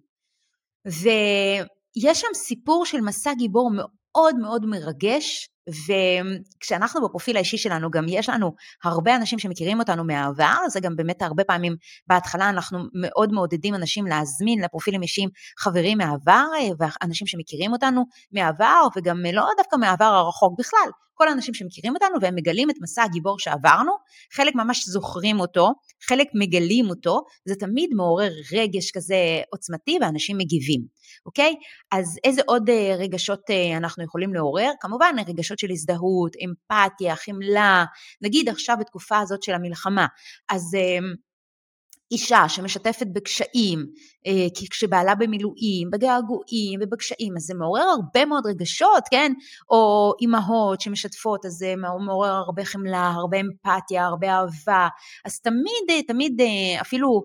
ויש 0.86 2.20
שם 2.20 2.34
סיפור 2.34 2.86
של 2.86 3.00
מסע 3.00 3.34
גיבור 3.34 3.70
מאוד 3.74 4.36
מאוד 4.38 4.66
מרגש, 4.66 5.48
וכשאנחנו 5.70 7.08
בפרופיל 7.08 7.36
האישי 7.36 7.58
שלנו, 7.58 7.90
גם 7.90 8.04
יש 8.08 8.28
לנו 8.28 8.54
הרבה 8.84 9.16
אנשים 9.16 9.38
שמכירים 9.38 9.78
אותנו 9.78 10.04
מהעבר, 10.04 10.56
זה 10.68 10.80
גם 10.80 10.96
באמת 10.96 11.22
הרבה 11.22 11.44
פעמים 11.44 11.76
בהתחלה 12.06 12.48
אנחנו 12.48 12.78
מאוד 12.94 13.32
מעודדים 13.32 13.74
אנשים 13.74 14.06
להזמין 14.06 14.60
לפרופילים 14.60 15.02
אישיים 15.02 15.28
חברים 15.58 15.98
מהעבר, 15.98 16.46
ואנשים 16.78 17.26
שמכירים 17.26 17.72
אותנו 17.72 18.04
מהעבר, 18.32 18.86
וגם 18.96 19.22
לא 19.32 19.48
דווקא 19.58 19.76
מהעבר 19.76 20.04
הרחוק 20.04 20.58
בכלל, 20.58 20.90
כל 21.20 21.28
האנשים 21.28 21.54
שמכירים 21.54 21.94
אותנו 21.94 22.16
והם 22.20 22.34
מגלים 22.34 22.70
את 22.70 22.74
מסע 22.80 23.02
הגיבור 23.02 23.38
שעברנו, 23.38 23.92
חלק 24.32 24.54
ממש 24.54 24.88
זוכרים 24.88 25.40
אותו, 25.40 25.72
חלק 26.08 26.26
מגלים 26.34 26.90
אותו, 26.90 27.20
זה 27.44 27.54
תמיד 27.54 27.90
מעורר 27.94 28.30
רגש 28.52 28.90
כזה 28.90 29.16
עוצמתי 29.52 29.98
ואנשים 30.00 30.38
מגיבים, 30.38 30.80
אוקיי? 31.26 31.54
אז 31.90 32.18
איזה 32.24 32.42
עוד 32.46 32.70
אה, 32.70 32.94
רגשות 32.98 33.50
אה, 33.50 33.76
אנחנו 33.76 34.04
יכולים 34.04 34.34
לעורר? 34.34 34.70
כמובן 34.80 35.14
רגשות 35.28 35.58
של 35.58 35.70
הזדהות, 35.70 36.36
אמפתיה, 36.44 37.16
חמלה, 37.16 37.84
נגיד 38.22 38.48
עכשיו 38.48 38.76
בתקופה 38.80 39.18
הזאת 39.18 39.42
של 39.42 39.52
המלחמה, 39.52 40.06
אז 40.50 40.74
אה, 40.74 40.98
אישה 42.10 42.48
שמשתפת 42.48 43.06
בקשיים, 43.12 43.86
אה, 44.26 44.46
כשבעלה 44.70 45.14
במילואים, 45.14 45.90
בגעגועים 45.90 46.80
ובקשיים, 46.82 47.36
אז 47.36 47.42
זה 47.42 47.54
מעורר 47.54 47.82
הרבה 47.82 48.26
מאוד 48.26 48.46
רגשות, 48.46 49.04
כן? 49.10 49.32
או 49.70 50.12
אימהות 50.20 50.80
שמשתפות, 50.80 51.46
אז 51.46 51.52
זה 51.52 51.74
מעורר 52.06 52.32
הרבה 52.32 52.64
חמלה, 52.64 53.12
הרבה 53.16 53.40
אמפתיה, 53.40 54.04
הרבה 54.04 54.28
אהבה. 54.30 54.88
אז 55.24 55.40
תמיד, 55.40 55.84
אה, 55.90 56.02
תמיד, 56.02 56.40
אה, 56.40 56.80
אפילו 56.80 57.22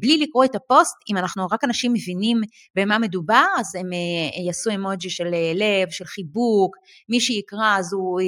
בלי 0.00 0.18
לקרוא 0.18 0.44
את 0.44 0.54
הפוסט, 0.54 0.96
אם 1.10 1.16
אנחנו 1.16 1.46
רק 1.52 1.64
אנשים 1.64 1.92
מבינים 1.92 2.40
במה 2.76 2.98
מדובר, 2.98 3.44
אז 3.58 3.74
הם 3.74 3.90
יעשו 4.46 4.70
אמוג'י 4.74 5.10
של 5.10 5.28
לב, 5.54 5.90
של 5.90 6.04
חיבוק, 6.04 6.76
מי 7.08 7.20
שיקרא 7.20 7.78
אז 7.78 7.92
הוא 7.92 8.20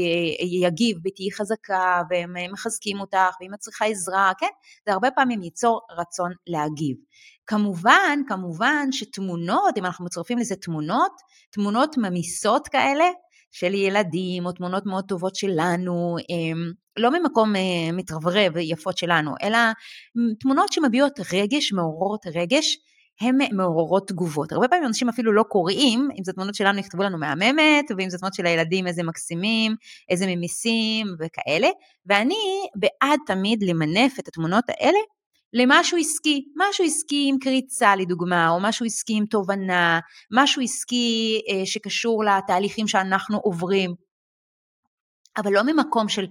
יגיב 0.62 0.96
ותהיי 1.04 1.32
חזקה, 1.32 2.02
והם 2.10 2.34
מחזקים 2.52 3.00
אותך, 3.00 3.36
ואם 3.40 3.54
את 3.54 3.58
צריכה 3.58 3.84
עזרה, 3.84 4.32
כן? 4.38 4.46
זה 4.86 4.92
הרבה 4.92 5.10
פעמים 5.10 5.42
ייצור 5.42 5.80
רצון 5.98 6.32
להגיב. 6.46 6.96
כמובן, 7.46 8.18
כמובן 8.28 8.88
שתמונות, 8.92 9.78
אם 9.78 9.84
אנחנו 9.84 10.04
מצרפים 10.04 10.38
לזה 10.38 10.56
תמונות, 10.56 11.12
תמונות 11.50 11.96
ממיסות 11.98 12.68
כאלה, 12.68 13.04
של 13.54 13.74
ילדים, 13.74 14.46
או 14.46 14.52
תמונות 14.52 14.86
מאוד 14.86 15.04
טובות 15.08 15.36
שלנו, 15.36 16.16
לא 16.96 17.10
ממקום 17.10 17.56
אה, 17.56 17.92
מתרברב 17.92 18.52
ויפות 18.54 18.98
שלנו, 18.98 19.30
אלא 19.42 19.58
תמונות 20.40 20.72
שמביעות 20.72 21.20
רגש, 21.32 21.72
מעוררות 21.72 22.26
רגש, 22.34 22.76
הן 23.20 23.38
מעוררות 23.52 24.08
תגובות. 24.08 24.52
הרבה 24.52 24.68
פעמים 24.68 24.86
אנשים 24.86 25.08
אפילו 25.08 25.32
לא 25.32 25.42
קוראים, 25.42 26.08
אם 26.18 26.24
זה 26.24 26.32
תמונות 26.32 26.54
שלנו 26.54 26.78
יכתבו 26.78 27.02
לנו 27.02 27.18
מהממת, 27.18 27.84
ואם 27.98 28.10
זה 28.10 28.18
תמונות 28.18 28.34
של 28.34 28.46
הילדים 28.46 28.86
איזה 28.86 29.02
מקסימים, 29.02 29.74
איזה 30.08 30.26
ממיסים 30.26 31.06
וכאלה, 31.18 31.68
ואני 32.06 32.66
בעד 32.76 33.20
תמיד 33.26 33.62
למנף 33.62 34.18
את 34.18 34.28
התמונות 34.28 34.64
האלה 34.68 34.98
למשהו 35.54 35.98
עסקי, 35.98 36.44
משהו 36.56 36.84
עסקי 36.84 37.26
עם 37.28 37.38
קריצה 37.38 37.96
לדוגמה, 37.96 38.48
או 38.48 38.60
משהו 38.60 38.86
עסקי 38.86 39.14
עם 39.16 39.26
תובנה, 39.26 40.00
משהו 40.32 40.62
עסקי 40.62 41.40
אה, 41.48 41.66
שקשור 41.66 42.24
לתהליכים 42.24 42.88
שאנחנו 42.88 43.38
עוברים, 43.38 43.94
אבל 45.36 45.52
לא 45.52 45.62
ממקום 45.62 46.08
של 46.08 46.26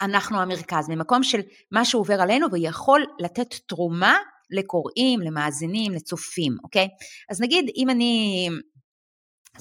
אנחנו 0.00 0.40
המרכז, 0.40 0.88
ממקום 0.88 1.22
של 1.22 1.40
מה 1.72 1.84
שעובר 1.84 2.20
עלינו 2.20 2.46
ויכול 2.52 3.04
לתת 3.18 3.54
תרומה 3.66 4.16
לקוראים, 4.50 5.20
למאזינים, 5.20 5.92
לצופים, 5.92 6.56
אוקיי? 6.64 6.88
אז 7.30 7.40
נגיד 7.40 7.70
אם 7.76 7.90
אני 7.90 8.48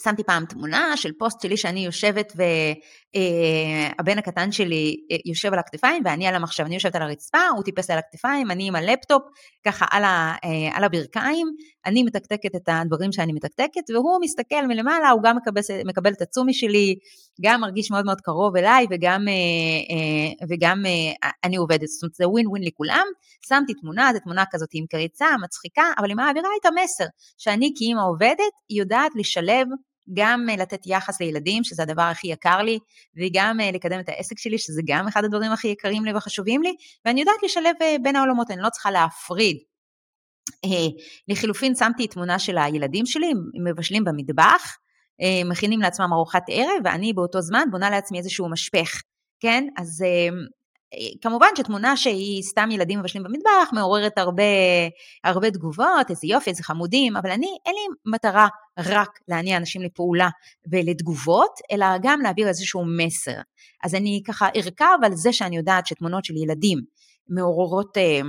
שמתי 0.04 0.24
פעם 0.24 0.46
תמונה 0.46 0.98
של 0.98 1.12
פוסט 1.20 1.42
שלי 1.42 1.58
שאני 1.58 1.86
יושבת 1.86 2.34
והבן 2.36 4.12
אה, 4.14 4.20
הקטן 4.20 4.52
שלי 4.52 4.96
אה, 5.12 5.18
יושב 5.26 5.54
על 5.54 5.60
הכתפיים 5.60 6.04
ואני 6.06 6.28
על 6.28 6.36
המחשב, 6.36 6.64
אני 6.64 6.76
יושבת 6.76 6.96
על 6.96 7.02
הרצפה, 7.02 7.48
הוא 7.56 7.64
טיפס 7.64 7.90
על 7.90 7.98
הכתפיים, 7.98 8.52
אני 8.52 8.68
עם 8.68 8.76
הלפטופ 8.76 9.24
ככה 9.66 9.86
על, 9.92 10.04
ה, 10.04 10.36
אה, 10.44 10.78
על 10.78 10.84
הברכיים, 10.84 11.48
אני 11.86 12.04
מתקתקת 12.04 12.56
את 12.56 12.70
הדברים 12.70 13.12
שאני 13.12 13.34
מתקתקת 13.34 13.90
והוא 13.94 14.20
מסתכל 14.22 14.68
מלמעלה, 14.68 15.10
הוא 15.10 15.22
גם 15.24 15.38
מקבל, 15.38 15.62
מקבל 15.86 16.12
את 16.12 16.22
הצומי 16.22 16.54
שלי, 16.54 16.96
גם 17.42 17.62
מרגיש 17.62 17.92
מאוד 17.92 18.06
מאוד 18.06 18.22
קרוב 18.22 18.56
אליי 18.58 18.86
וגם, 18.90 19.26
וגם 20.50 20.84
אני 21.44 21.56
עובדת, 21.56 21.88
זאת 21.88 22.04
אומרת 22.04 22.16
זה 22.16 22.28
ווין 22.28 22.48
ווין 22.48 22.64
לכולם, 22.64 23.06
שמתי 23.48 23.74
תמונה, 23.74 24.10
זו 24.14 24.20
תמונה 24.20 24.44
כזאת 24.52 24.70
עם 24.74 24.86
קריצה, 24.90 25.26
מצחיקה, 25.44 25.84
אבל 25.98 26.10
היא 26.10 26.16
מעבירה 26.16 26.50
את 26.62 26.66
המסר 26.66 27.06
שאני 27.38 27.74
כאימא 27.78 28.02
עובדת 28.02 28.54
יודעת 28.70 29.12
לשלב 29.16 29.68
גם 30.14 30.50
אה, 30.50 30.56
לתת 30.56 30.80
יחס 30.86 31.22
לילדים, 31.22 31.64
שזה 31.64 31.84
הדבר 31.84 32.02
הכי 32.02 32.28
יקר 32.28 32.62
לי, 32.62 32.80
וגם 33.16 33.60
אה, 33.60 33.72
לקדם 33.72 34.00
את 34.00 34.10
העסק 34.10 34.40
שלי, 34.40 34.58
שזה 34.58 34.82
גם 34.86 35.08
אחד 35.08 35.24
הדברים 35.26 35.52
הכי 35.52 35.68
יקרים 35.68 36.06
לי 36.06 36.14
וחשובים 36.14 36.64
לי, 36.64 36.76
ואני 37.06 37.20
יודעת 37.20 37.44
לשלב 37.44 37.76
אה, 37.82 37.96
בין 38.04 38.16
העולמות, 38.16 38.52
אני 38.52 38.62
לא 38.62 38.70
צריכה 38.70 38.92
להפריד. 38.92 39.58
לחילופין 41.28 41.76
שמתי 41.76 42.08
תמונה 42.08 42.40
של 42.40 42.58
הילדים 42.58 43.06
שלי, 43.06 43.28
הם 43.28 43.68
מבשלים 43.68 44.04
במטבח, 44.04 44.78
מכינים 45.46 45.82
לעצמם 45.82 46.14
ארוחת 46.14 46.44
ערב, 46.50 46.82
ואני 46.84 47.14
באותו 47.14 47.42
זמן 47.42 47.68
בונה 47.72 47.90
לעצמי 47.90 48.18
איזשהו 48.18 48.50
משפך, 48.50 49.02
כן? 49.40 49.68
אז 49.78 50.04
כמובן 51.22 51.48
שתמונה 51.58 51.98
שהיא 51.98 52.44
סתם 52.44 52.72
ילדים 52.72 53.00
מבשלים 53.00 53.24
במטבח 53.24 53.70
מעוררת 53.74 54.18
הרבה, 54.18 54.44
הרבה 55.24 55.52
תגובות, 55.52 56.10
איזה 56.10 56.28
יופי, 56.28 56.50
איזה 56.50 56.64
חמודים, 56.64 57.18
אבל 57.18 57.32
אני, 57.32 57.58
אין 57.66 57.74
לי 57.74 58.12
מטרה 58.12 58.48
רק 58.78 59.20
להניע 59.28 59.58
אנשים 59.58 59.82
לפעולה 59.82 60.30
ולתגובות, 60.72 61.60
אלא 61.72 61.86
גם 62.02 62.22
להעביר 62.22 62.48
איזשהו 62.48 62.86
מסר. 62.98 63.42
אז 63.84 63.96
אני 63.96 64.22
ככה 64.28 64.48
ארכב 64.56 64.98
על 65.04 65.16
זה 65.16 65.34
שאני 65.34 65.58
יודעת 65.58 65.88
שתמונות 65.88 66.26
של 66.26 66.38
ילדים 66.38 66.80
מעוררות, 67.30 67.98
אה, 67.98 68.22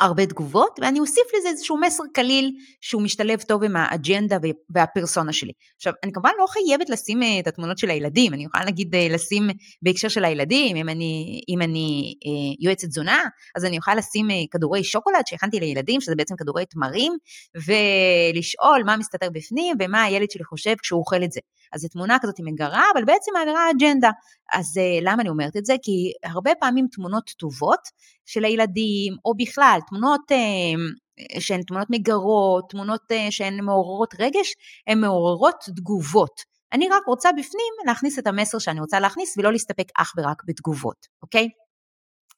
הרבה 0.00 0.26
תגובות, 0.26 0.78
ואני 0.82 1.00
אוסיף 1.00 1.24
לזה 1.38 1.48
איזשהו 1.48 1.80
מסר 1.80 2.02
קליל 2.14 2.50
שהוא 2.80 3.02
משתלב 3.02 3.40
טוב 3.42 3.64
עם 3.64 3.76
האג'נדה 3.76 4.36
והפרסונה 4.70 5.32
שלי. 5.32 5.52
עכשיו, 5.76 5.92
אני 6.04 6.12
כמובן 6.12 6.30
לא 6.38 6.46
חייבת 6.46 6.90
לשים 6.90 7.22
אה, 7.22 7.38
את 7.38 7.46
התמונות 7.46 7.78
של 7.78 7.90
הילדים, 7.90 8.34
אני 8.34 8.44
יכולה 8.44 8.64
נגיד 8.64 8.94
אה, 8.94 9.06
לשים 9.10 9.48
בהקשר 9.82 10.08
של 10.08 10.24
הילדים, 10.24 10.76
אם 10.76 10.88
אני, 10.88 11.40
אם 11.48 11.62
אני 11.62 12.14
אה, 12.26 12.54
יועצת 12.60 12.88
תזונה, 12.88 13.22
אז 13.56 13.64
אני 13.64 13.76
יכולה 13.76 13.96
לשים 13.96 14.28
כדורי 14.50 14.84
שוקולד 14.84 15.26
שהכנתי 15.26 15.60
לילדים, 15.60 16.00
שזה 16.00 16.14
בעצם 16.16 16.36
כדורי 16.36 16.66
תמרים, 16.66 17.12
ולשאול 17.54 18.82
מה 18.86 18.96
מסתתר 18.96 19.30
בפנים 19.30 19.76
ומה 19.80 20.02
הילד 20.02 20.30
שלי 20.30 20.44
חושב 20.44 20.74
כשהוא 20.82 21.00
אוכל 21.00 21.24
את 21.24 21.32
זה. 21.32 21.40
אז 21.72 21.80
זו 21.80 21.88
תמונה 21.88 22.16
כזאת 22.22 22.40
מגרה, 22.40 22.84
אבל 22.94 23.04
בעצם 23.04 23.30
מעבירה 23.34 23.70
אג'נדה. 23.70 24.10
אז 24.52 24.80
למה 25.02 25.22
אני 25.22 25.28
אומרת 25.28 25.56
את 25.56 25.64
זה? 25.64 25.74
כי 25.82 26.12
הרבה 26.24 26.50
פעמים 26.60 26.86
תמונות 26.92 27.30
טובות 27.38 27.80
של 28.26 28.44
הילדים, 28.44 29.16
או 29.24 29.34
בכלל, 29.34 29.78
תמונות 29.88 30.32
אה, 30.32 31.38
שהן 31.40 31.62
תמונות 31.62 31.88
מגרות, 31.90 32.70
תמונות 32.70 33.02
אה, 33.12 33.26
שהן 33.30 33.60
מעוררות 33.60 34.14
רגש, 34.18 34.54
הן 34.86 35.00
מעוררות 35.00 35.64
תגובות. 35.76 36.40
אני 36.72 36.88
רק 36.88 37.02
רוצה 37.06 37.32
בפנים 37.32 37.72
להכניס 37.86 38.18
את 38.18 38.26
המסר 38.26 38.58
שאני 38.58 38.80
רוצה 38.80 39.00
להכניס 39.00 39.38
ולא 39.38 39.52
להסתפק 39.52 39.88
אך 39.98 40.12
ורק 40.16 40.42
בתגובות, 40.46 41.06
אוקיי? 41.22 41.48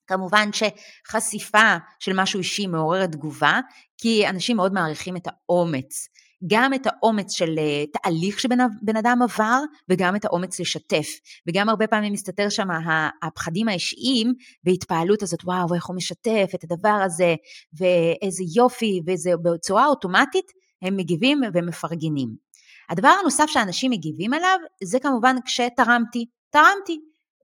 כמובן 0.06 0.48
שחשיפה 0.52 1.76
של 2.00 2.12
משהו 2.14 2.38
אישי 2.38 2.66
מעוררת 2.66 3.12
תגובה, 3.12 3.60
כי 3.98 4.28
אנשים 4.28 4.56
מאוד 4.56 4.72
מעריכים 4.72 5.16
את 5.16 5.26
האומץ. 5.26 6.08
גם 6.46 6.74
את 6.74 6.86
האומץ 6.86 7.32
של 7.32 7.58
אה, 7.58 7.84
תהליך 7.86 8.40
שבן 8.40 8.96
אדם 8.98 9.18
עבר 9.22 9.60
וגם 9.88 10.16
את 10.16 10.24
האומץ 10.24 10.60
לשתף. 10.60 11.06
וגם 11.46 11.68
הרבה 11.68 11.86
פעמים 11.86 12.12
מסתתר 12.12 12.48
שם 12.48 12.68
הפחדים 13.22 13.68
האישיים 13.68 14.34
והתפעלות 14.64 15.22
הזאת, 15.22 15.40
וואו, 15.44 15.74
איך 15.74 15.86
הוא 15.86 15.96
משתף 15.96 16.50
את 16.54 16.64
הדבר 16.64 16.98
הזה, 17.04 17.34
ואיזה 17.72 18.44
יופי, 18.56 19.00
וזה 19.06 19.30
בצורה 19.42 19.86
אוטומטית, 19.86 20.46
הם 20.82 20.96
מגיבים 20.96 21.40
ומפרגנים. 21.54 22.28
הדבר 22.90 23.12
הנוסף 23.20 23.46
שאנשים 23.46 23.90
מגיבים 23.90 24.34
עליו, 24.34 24.58
זה 24.82 25.00
כמובן 25.00 25.36
כשתרמתי. 25.44 26.26
תרמתי. 26.50 27.00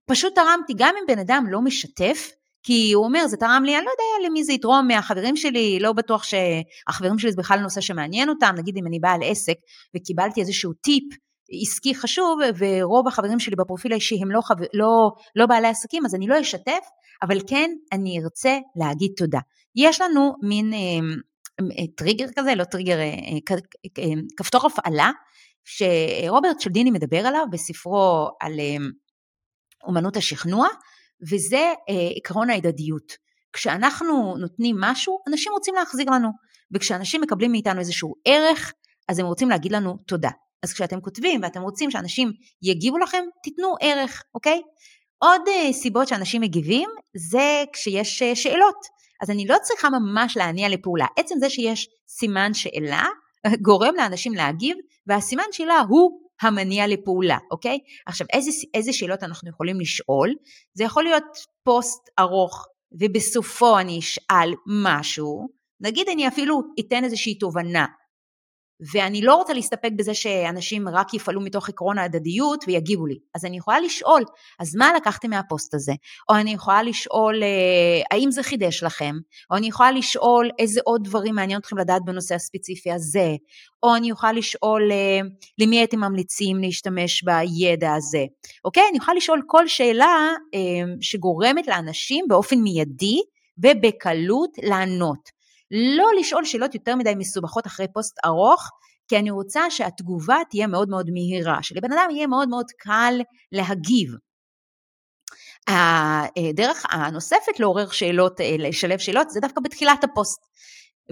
פשוט 0.07 0.35
תרמתי, 0.35 0.73
גם 0.77 0.95
אם 1.01 1.15
בן 1.15 1.19
אדם 1.19 1.45
לא 1.49 1.61
משתף, 1.61 2.31
כי 2.67 2.93
הוא 2.93 3.05
אומר, 3.05 3.27
זה 3.27 3.37
תרם 3.37 3.63
לי, 3.65 3.77
אני 3.77 3.85
לא 3.85 3.91
יודע 3.91 4.29
למי 4.29 4.45
זה 4.45 4.53
יתרום 4.53 4.89
מהחברים 4.89 5.37
שלי, 5.37 5.79
לא 5.81 5.93
בטוח 5.93 6.23
שהחברים 6.23 7.19
שלי 7.19 7.31
זה 7.31 7.37
בכלל 7.37 7.61
נושא 7.61 7.81
שמעניין 7.81 8.29
אותם, 8.29 8.55
נגיד 8.59 8.77
אם 8.77 8.87
אני 8.87 8.99
בעל 9.01 9.21
עסק 9.25 9.55
וקיבלתי 9.97 10.41
איזשהו 10.41 10.73
טיפ 10.73 11.05
עסקי 11.63 11.95
חשוב, 11.95 12.39
ורוב 12.59 13.09
החברים 13.09 13.39
שלי 13.39 13.57
בפרופיל 13.57 13.93
האישי 13.93 14.19
הם 14.23 14.31
לא, 14.31 14.41
חבר, 14.41 14.65
לא, 14.75 15.11
לא 15.37 15.47
בעלי 15.47 15.69
עסקים, 15.69 16.07
אז 16.07 16.15
אני 16.15 16.27
לא 16.27 16.41
אשתף, 16.41 16.87
אבל 17.23 17.39
כן, 17.47 17.71
אני 17.93 18.21
ארצה 18.25 18.59
להגיד 18.77 19.13
תודה. 19.17 19.41
יש 19.77 20.01
לנו 20.01 20.35
מין 20.43 20.73
אה, 20.73 20.79
אה, 21.61 21.87
טריגר 21.97 22.27
כזה, 22.37 22.55
לא 22.55 22.65
טריגר, 22.65 22.99
אה, 22.99 23.05
אה, 23.05 23.57
אה, 23.99 24.05
כפתור 24.37 24.67
הפעלה, 24.67 25.11
שרוברט 25.65 26.61
שלדיני 26.61 26.91
מדבר 26.91 27.27
עליו 27.27 27.47
בספרו 27.51 28.29
על 28.41 28.61
אה, 28.61 28.77
אומנות 29.87 30.17
השכנוע, 30.17 30.69
וזה 31.31 31.73
אה, 31.89 32.09
עקרון 32.17 32.51
ההדדיות. 32.51 33.13
כשאנחנו 33.53 34.37
נותנים 34.37 34.77
משהו, 34.81 35.19
אנשים 35.29 35.53
רוצים 35.53 35.75
להחזיר 35.75 36.11
לנו, 36.11 36.29
וכשאנשים 36.75 37.21
מקבלים 37.21 37.53
מאיתנו 37.53 37.81
איזשהו 37.81 38.15
ערך, 38.25 38.73
אז 39.09 39.19
הם 39.19 39.27
רוצים 39.27 39.51
להגיד 39.51 39.73
לנו 39.73 39.97
תודה. 40.07 40.31
אז 40.63 40.73
כשאתם 40.73 41.01
כותבים 41.01 41.43
ואתם 41.43 41.63
רוצים 41.63 41.91
שאנשים 41.91 42.33
יגיבו 42.63 42.99
לכם, 42.99 43.25
תיתנו 43.43 43.75
ערך, 43.81 44.23
אוקיי? 44.35 44.63
עוד 45.19 45.41
אה, 45.49 45.73
סיבות 45.73 46.09
שאנשים 46.09 46.41
מגיבים 46.41 46.89
זה 47.17 47.65
כשיש 47.73 48.23
אה, 48.23 48.37
שאלות. 48.37 48.97
אז 49.23 49.31
אני 49.31 49.47
לא 49.47 49.57
צריכה 49.63 49.89
ממש 49.91 50.37
להניע 50.37 50.69
לפעולה. 50.69 51.07
עצם 51.19 51.35
זה 51.41 51.51
שיש 51.51 51.89
סימן 52.09 52.55
שאלה 52.55 53.05
גורם 53.63 53.95
לאנשים 53.97 54.35
להגיב, 54.35 54.77
והסימן 55.07 55.45
שאלה 55.53 55.81
הוא 55.89 56.21
המניע 56.43 56.87
לפעולה, 56.87 57.39
אוקיי? 57.51 57.79
עכשיו, 58.07 58.27
איזה, 58.33 58.51
איזה 58.75 58.93
שאלות 58.93 59.23
אנחנו 59.23 59.51
יכולים 59.51 59.81
לשאול? 59.81 60.35
זה 60.75 60.85
יכול 60.85 61.05
להיות 61.05 61.25
פוסט 61.65 62.11
ארוך, 62.19 62.67
ובסופו 62.93 63.79
אני 63.79 63.99
אשאל 63.99 64.55
משהו, 64.67 65.49
נגיד 65.81 66.09
אני 66.09 66.29
אפילו 66.29 66.63
אתן 66.81 67.05
איזושהי 67.05 67.39
תובנה, 67.39 67.87
ואני 68.81 69.23
לא 69.23 69.35
רוצה 69.35 69.53
להסתפק 69.53 69.91
בזה 69.97 70.15
שאנשים 70.15 70.89
רק 70.89 71.15
יפעלו 71.15 71.41
מתוך 71.41 71.69
עקרון 71.69 71.99
ההדדיות 71.99 72.65
ויגיבו 72.67 73.07
לי. 73.07 73.19
אז 73.35 73.45
אני 73.45 73.57
יכולה 73.57 73.81
לשאול, 73.81 74.23
אז 74.59 74.77
מה 74.77 74.93
לקחתם 74.97 75.31
מהפוסט 75.31 75.75
הזה? 75.75 75.93
או 76.29 76.35
אני 76.35 76.53
יכולה 76.53 76.83
לשאול, 76.83 77.43
אה, 77.43 78.03
האם 78.11 78.31
זה 78.31 78.43
חידש 78.43 78.83
לכם? 78.83 79.15
או 79.51 79.57
אני 79.57 79.67
יכולה 79.67 79.93
לשאול 79.93 80.51
איזה 80.59 80.81
עוד 80.85 81.05
דברים 81.05 81.35
מעניין 81.35 81.61
אתכם 81.61 81.79
לדעת 81.79 82.05
בנושא 82.05 82.35
הספציפי 82.35 82.93
הזה? 82.93 83.35
או 83.83 83.97
אני 83.97 84.11
יכולה 84.11 84.33
לשאול 84.33 84.93
אה, 84.93 85.21
למי 85.59 85.79
הייתם 85.79 86.01
ממליצים 86.01 86.61
להשתמש 86.61 87.25
בידע 87.25 87.95
הזה? 87.95 88.25
אוקיי? 88.65 88.83
אני 88.91 88.99
יכולה 88.99 89.17
לשאול 89.17 89.43
כל 89.47 89.69
שאלה 89.69 90.29
אה, 90.55 90.61
שגורמת 91.01 91.67
לאנשים 91.69 92.25
באופן 92.29 92.59
מיידי 92.59 93.21
ובקלות 93.59 94.51
לענות. 94.63 95.36
לא 95.71 96.11
לשאול 96.21 96.45
שאלות 96.45 96.75
יותר 96.75 96.97
מדי 96.97 97.15
מסובכות 97.15 97.67
אחרי 97.67 97.87
פוסט 97.93 98.17
ארוך, 98.25 98.71
כי 99.09 99.19
אני 99.19 99.31
רוצה 99.31 99.71
שהתגובה 99.71 100.37
תהיה 100.51 100.67
מאוד 100.67 100.89
מאוד 100.89 101.11
מהירה, 101.11 101.63
שלבן 101.63 101.93
אדם 101.93 102.09
יהיה 102.11 102.27
מאוד 102.27 102.49
מאוד 102.49 102.67
קל 102.79 103.15
להגיב. 103.53 104.11
הדרך 105.69 106.85
הנוספת 106.91 107.61
לעורר 107.61 107.91
שאלות, 107.91 108.41
אה, 108.41 108.57
לשלב 108.59 108.99
שאלות, 108.99 109.31
זה 109.31 109.41
דווקא 109.41 109.61
בתחילת 109.61 110.05
הפוסט. 110.05 110.41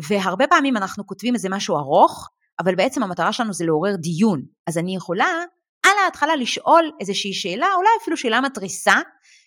והרבה 0.08 0.46
פעמים 0.46 0.76
אנחנו 0.76 1.06
כותבים 1.06 1.34
איזה 1.34 1.48
משהו 1.48 1.76
ארוך, 1.76 2.28
אבל 2.60 2.74
בעצם 2.74 3.02
המטרה 3.02 3.32
שלנו 3.32 3.52
זה 3.52 3.64
לעורר 3.64 3.96
דיון. 3.96 4.42
אז 4.66 4.78
אני 4.78 4.96
יכולה 4.96 5.44
על 5.86 5.92
ההתחלה 6.04 6.36
לשאול 6.36 6.90
איזושהי 7.00 7.34
שאלה, 7.34 7.66
אולי 7.76 7.88
אפילו 8.02 8.16
שאלה 8.16 8.40
מתריסה, 8.40 8.94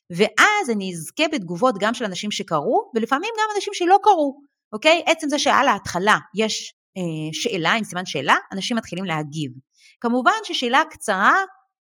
ואז 0.10 0.70
אני 0.70 0.92
אזכה 0.94 1.24
בתגובות 1.34 1.76
גם 1.80 1.94
של 1.94 2.06
אנשים 2.06 2.32
שקראו, 2.32 2.92
ולפעמים 2.96 3.30
גם 3.38 3.56
אנשים 3.56 3.74
שלא 3.74 3.98
קראו. 4.04 4.40
אוקיי? 4.74 5.04
עצם 5.06 5.30
זה 5.30 5.40
שעל 5.40 5.68
ההתחלה 5.68 6.18
יש 6.36 6.74
אה, 6.98 7.34
שאלה 7.34 7.74
עם 7.74 7.84
סימן 7.84 8.06
שאלה, 8.06 8.36
אנשים 8.52 8.78
מתחילים 8.78 9.06
להגיב. 9.06 9.52
כמובן 10.02 10.32
ששאלה 10.44 10.82
קצרה 10.90 11.36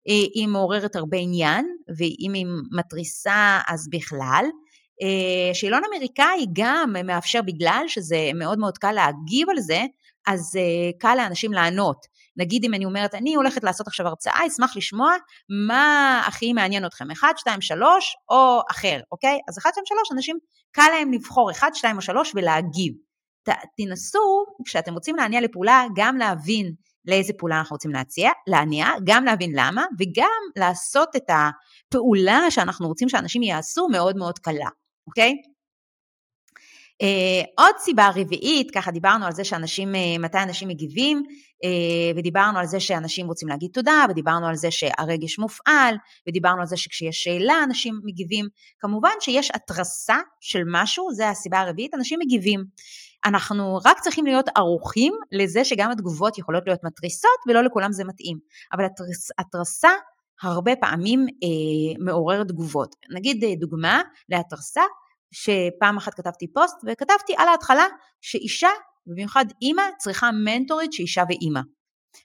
אה, 0.10 0.14
היא 0.34 0.48
מעוררת 0.48 0.96
הרבה 0.96 1.18
עניין, 1.18 1.66
ואם 1.98 2.34
היא 2.34 2.46
מתריסה 2.72 3.60
אז 3.68 3.90
בכלל. 3.90 4.46
אה, 5.02 5.54
שאלון 5.54 5.82
אמריקאי 5.90 6.46
גם 6.54 6.96
מאפשר 7.06 7.42
בגלל 7.42 7.84
שזה 7.88 8.32
מאוד 8.36 8.60
מאוד 8.60 8.78
קל 8.78 8.92
להגיב 8.92 9.50
על 9.50 9.60
זה, 9.60 9.82
אז 10.28 10.56
אה, 10.56 10.92
קל 11.00 11.16
לאנשים 11.18 11.54
לענות. 11.54 12.06
נגיד 12.38 12.66
אם 12.66 12.74
אני 12.74 12.86
אומרת, 12.86 13.16
אני 13.16 13.36
הולכת 13.36 13.64
לעשות 13.64 13.88
עכשיו 13.88 14.08
הרצאה, 14.08 14.48
אשמח 14.48 14.78
לשמוע 14.78 15.14
מה 15.68 16.24
הכי 16.28 16.54
מעניין 16.54 16.86
אתכם, 16.86 17.12
1, 17.12 17.38
2, 17.38 17.62
3 17.62 18.16
או 18.30 18.62
אחר, 18.72 19.00
אוקיי? 19.12 19.40
אז 19.50 19.58
1, 19.58 19.70
2, 19.74 19.86
3, 19.86 20.12
אנשים 20.14 20.38
קל 20.72 20.88
להם 20.94 21.14
לבחור 21.14 21.52
1, 21.52 21.76
2 21.76 21.96
או 21.96 22.02
3 22.02 22.32
ולהגיב. 22.36 22.94
ת, 23.44 23.50
תנסו, 23.78 24.46
כשאתם 24.66 24.94
רוצים 24.94 25.16
להניע 25.16 25.42
לפעולה, 25.42 25.86
גם 25.96 26.18
להבין 26.18 26.74
לאיזה 27.06 27.34
פעולה 27.38 27.60
אנחנו 27.60 27.74
רוצים 27.74 27.92
להציע, 27.92 28.32
להניע, 28.48 28.88
גם 29.04 29.26
להבין 29.26 29.52
למה, 29.56 29.86
וגם 30.00 30.42
לעשות 30.56 31.16
את 31.16 31.30
הפעולה 31.30 32.40
שאנחנו 32.50 32.88
רוצים 32.88 33.10
שאנשים 33.10 33.44
יעשו 33.44 33.88
מאוד 33.88 34.18
מאוד 34.18 34.40
קלה, 34.40 34.70
אוקיי? 35.08 35.34
Uh, 37.04 37.46
עוד 37.58 37.76
סיבה 37.78 38.10
רביעית, 38.16 38.72
ככה 38.72 38.92
דיברנו 38.92 39.26
על 39.26 39.32
זה 39.32 39.44
שאנשים, 39.44 39.96
uh, 39.96 40.22
מתי 40.22 40.38
אנשים 40.38 40.68
מגיבים, 40.68 41.24
ודיברנו 42.16 42.60
על 42.60 42.66
זה 42.66 42.80
שאנשים 42.80 43.28
רוצים 43.28 43.48
להגיד 43.48 43.70
תודה, 43.74 44.06
ודיברנו 44.10 44.48
על 44.48 44.56
זה 44.56 44.72
שהרגש 44.72 45.40
מופעל, 45.40 45.96
ודיברנו 46.30 46.62
על 46.62 46.68
זה 46.68 46.78
שכשיש 46.78 47.24
שאלה 47.24 47.54
אנשים 47.64 48.00
מגיבים. 48.04 48.46
כמובן 48.80 49.14
שיש 49.20 49.52
התרסה 49.54 50.18
של 50.40 50.64
משהו, 50.72 51.12
זה 51.14 51.30
הסיבה 51.30 51.60
הרביעית, 51.60 51.94
אנשים 51.94 52.20
מגיבים. 52.26 52.64
אנחנו 53.26 53.80
רק 53.86 54.00
צריכים 54.00 54.26
להיות 54.26 54.46
ערוכים 54.56 55.14
לזה 55.32 55.66
שגם 55.66 55.92
התגובות 55.92 56.38
יכולות 56.38 56.64
להיות 56.66 56.80
מתריסות, 56.84 57.40
ולא 57.48 57.64
לכולם 57.64 57.92
זה 57.92 58.04
מתאים. 58.04 58.38
אבל 58.74 58.86
התרס, 58.86 59.32
התרסה 59.40 59.90
הרבה 60.42 60.76
פעמים 60.76 61.20
אה, 61.20 62.06
מעורר 62.06 62.44
תגובות. 62.44 62.96
נגיד 63.16 63.60
דוגמה 63.60 64.02
להתרסה, 64.30 64.82
שפעם 65.32 65.98
אחת 65.98 66.14
כתבתי 66.14 66.54
פוסט 66.54 66.76
וכתבתי 66.88 67.34
על 67.38 67.48
ההתחלה 67.48 67.86
שאישה, 68.22 68.70
במיוחד 69.08 69.46
אימא, 69.62 69.84
צריכה 69.98 70.30
מנטורית 70.32 70.94
שאישה 70.94 71.24
ואימא. 71.30 71.60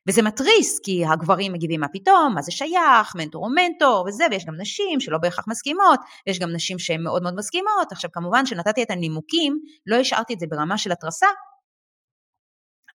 וזה 0.08 0.22
מתריס, 0.22 0.78
כי 0.84 1.06
הגברים 1.06 1.52
מגיבים 1.52 1.80
מה 1.80 1.88
פתאום, 1.92 2.34
מה 2.34 2.42
זה 2.42 2.52
שייך, 2.52 3.14
מנטור 3.14 3.44
או 3.44 3.50
מנטור 3.50 4.04
וזה, 4.08 4.24
ויש 4.30 4.44
גם 4.44 4.54
נשים 4.60 5.00
שלא 5.00 5.18
בהכרח 5.18 5.44
מסכימות, 5.48 6.00
יש 6.26 6.38
גם 6.38 6.50
נשים 6.52 6.78
שהן 6.78 7.02
מאוד 7.02 7.22
מאוד 7.22 7.34
מסכימות. 7.34 7.92
עכשיו 7.92 8.10
כמובן 8.12 8.46
שנתתי 8.46 8.82
את 8.82 8.90
הנימוקים, 8.90 9.60
לא 9.86 9.96
השארתי 9.96 10.34
את 10.34 10.40
זה 10.40 10.46
ברמה 10.50 10.78
של 10.78 10.92
התרסה, 10.92 11.26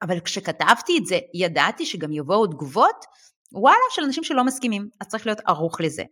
אבל 0.03 0.21
כשכתבתי 0.21 0.99
את 0.99 1.07
זה, 1.07 1.19
ידעתי 1.35 1.87
שגם 1.87 2.13
יבואו 2.13 2.47
תגובות, 2.47 3.05
וואלה, 3.53 3.85
של 3.91 4.03
אנשים 4.03 4.25
שלא 4.25 4.45
מסכימים, 4.45 4.89
אז 5.01 5.07
צריך 5.07 5.27
להיות 5.27 5.41
ערוך 5.47 5.81
לזה. 5.81 6.03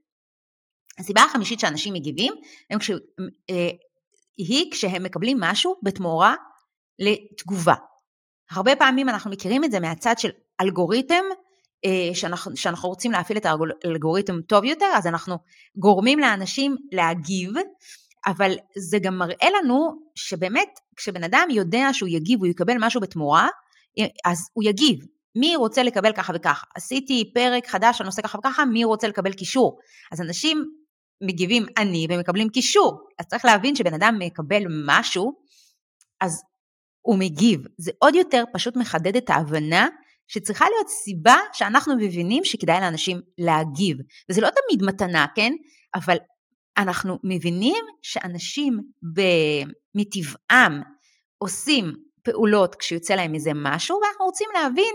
הסיבה 0.99 1.23
החמישית 1.23 1.61
שאנשים 1.61 1.95
מגיבים, 1.95 2.33
הם 2.71 2.79
כש... 2.79 2.91
אה, 3.51 3.71
היא 4.37 4.73
כשהם 4.73 5.03
מקבלים 5.03 5.37
משהו 5.41 5.77
בתמורה 5.83 6.35
לתגובה. 7.01 7.75
הרבה 8.51 8.77
פעמים 8.77 9.09
אנחנו 9.09 9.31
מכירים 9.31 9.65
את 9.65 9.71
זה 9.71 9.81
מהצד 9.81 10.19
של 10.19 10.31
אלגוריתם, 10.61 11.25
אה, 11.85 12.15
שאנחנו, 12.15 12.57
שאנחנו 12.57 12.89
רוצים 12.89 13.13
להפעיל 13.13 13.39
את 13.39 13.47
האלגוריתם 13.85 14.43
טוב 14.43 14.65
יותר, 14.65 14.91
אז 14.95 15.07
אנחנו 15.07 15.37
גורמים 15.77 16.19
לאנשים 16.19 16.77
להגיב, 16.93 17.51
אבל 18.27 18.55
זה 18.79 18.99
גם 18.99 19.19
מראה 19.19 19.49
לנו 19.59 19.91
שבאמת 20.15 20.69
כשבן 20.97 21.25
אדם 21.25 21.49
יודע 21.51 21.89
שהוא 21.93 22.09
יגיב, 22.09 22.39
הוא 22.39 22.47
יקבל 22.47 22.75
משהו 22.81 23.01
בתמורה, 23.01 23.49
אז 24.25 24.39
הוא 24.53 24.65
יגיב. 24.65 25.07
מי 25.37 25.57
רוצה 25.57 25.83
לקבל 25.83 26.13
ככה 26.13 26.33
וככה? 26.37 26.67
עשיתי 26.77 27.33
פרק 27.35 27.67
חדש 27.67 28.01
על 28.01 28.07
נושא 28.07 28.23
ככה 28.23 28.39
וככה, 28.39 28.65
מי 28.65 28.85
רוצה 28.85 29.09
לקבל 29.09 29.33
קישור? 29.33 29.79
אז 30.13 30.21
אנשים 30.21 30.65
מגיבים 31.21 31.67
אני 31.77 32.07
ומקבלים 32.11 32.49
קישור. 32.49 33.01
אז 33.19 33.27
צריך 33.27 33.45
להבין 33.45 33.77
שבן 33.77 33.95
אדם 33.95 34.17
מקבל 34.19 34.63
משהו, 34.87 35.33
אז 36.21 36.43
הוא 37.03 37.19
מגיב. 37.19 37.61
זה 37.79 37.91
עוד 37.99 38.15
יותר 38.15 38.45
פשוט 38.53 38.77
מחדד 38.77 39.17
את 39.17 39.31
ההבנה 39.31 39.89
שצריכה 40.29 40.65
להיות 40.65 40.89
סיבה 40.89 41.37
שאנחנו 41.53 41.97
מבינים 41.97 42.45
שכדאי 42.45 42.81
לאנשים 42.81 43.21
להגיב. 43.39 43.97
וזה 44.31 44.41
לא 44.41 44.49
תמיד 44.49 44.83
מתנה, 44.83 45.27
כן? 45.35 45.53
אבל 45.95 46.17
אנחנו 46.79 47.19
מבינים 47.25 47.85
שאנשים 48.03 48.81
מטבעם 49.95 50.83
עושים 51.39 51.93
פעולות 52.23 52.75
כשיוצא 52.75 53.15
להם 53.15 53.33
מזה 53.33 53.51
משהו, 53.55 54.01
ואנחנו 54.03 54.25
רוצים 54.25 54.49
להבין 54.55 54.95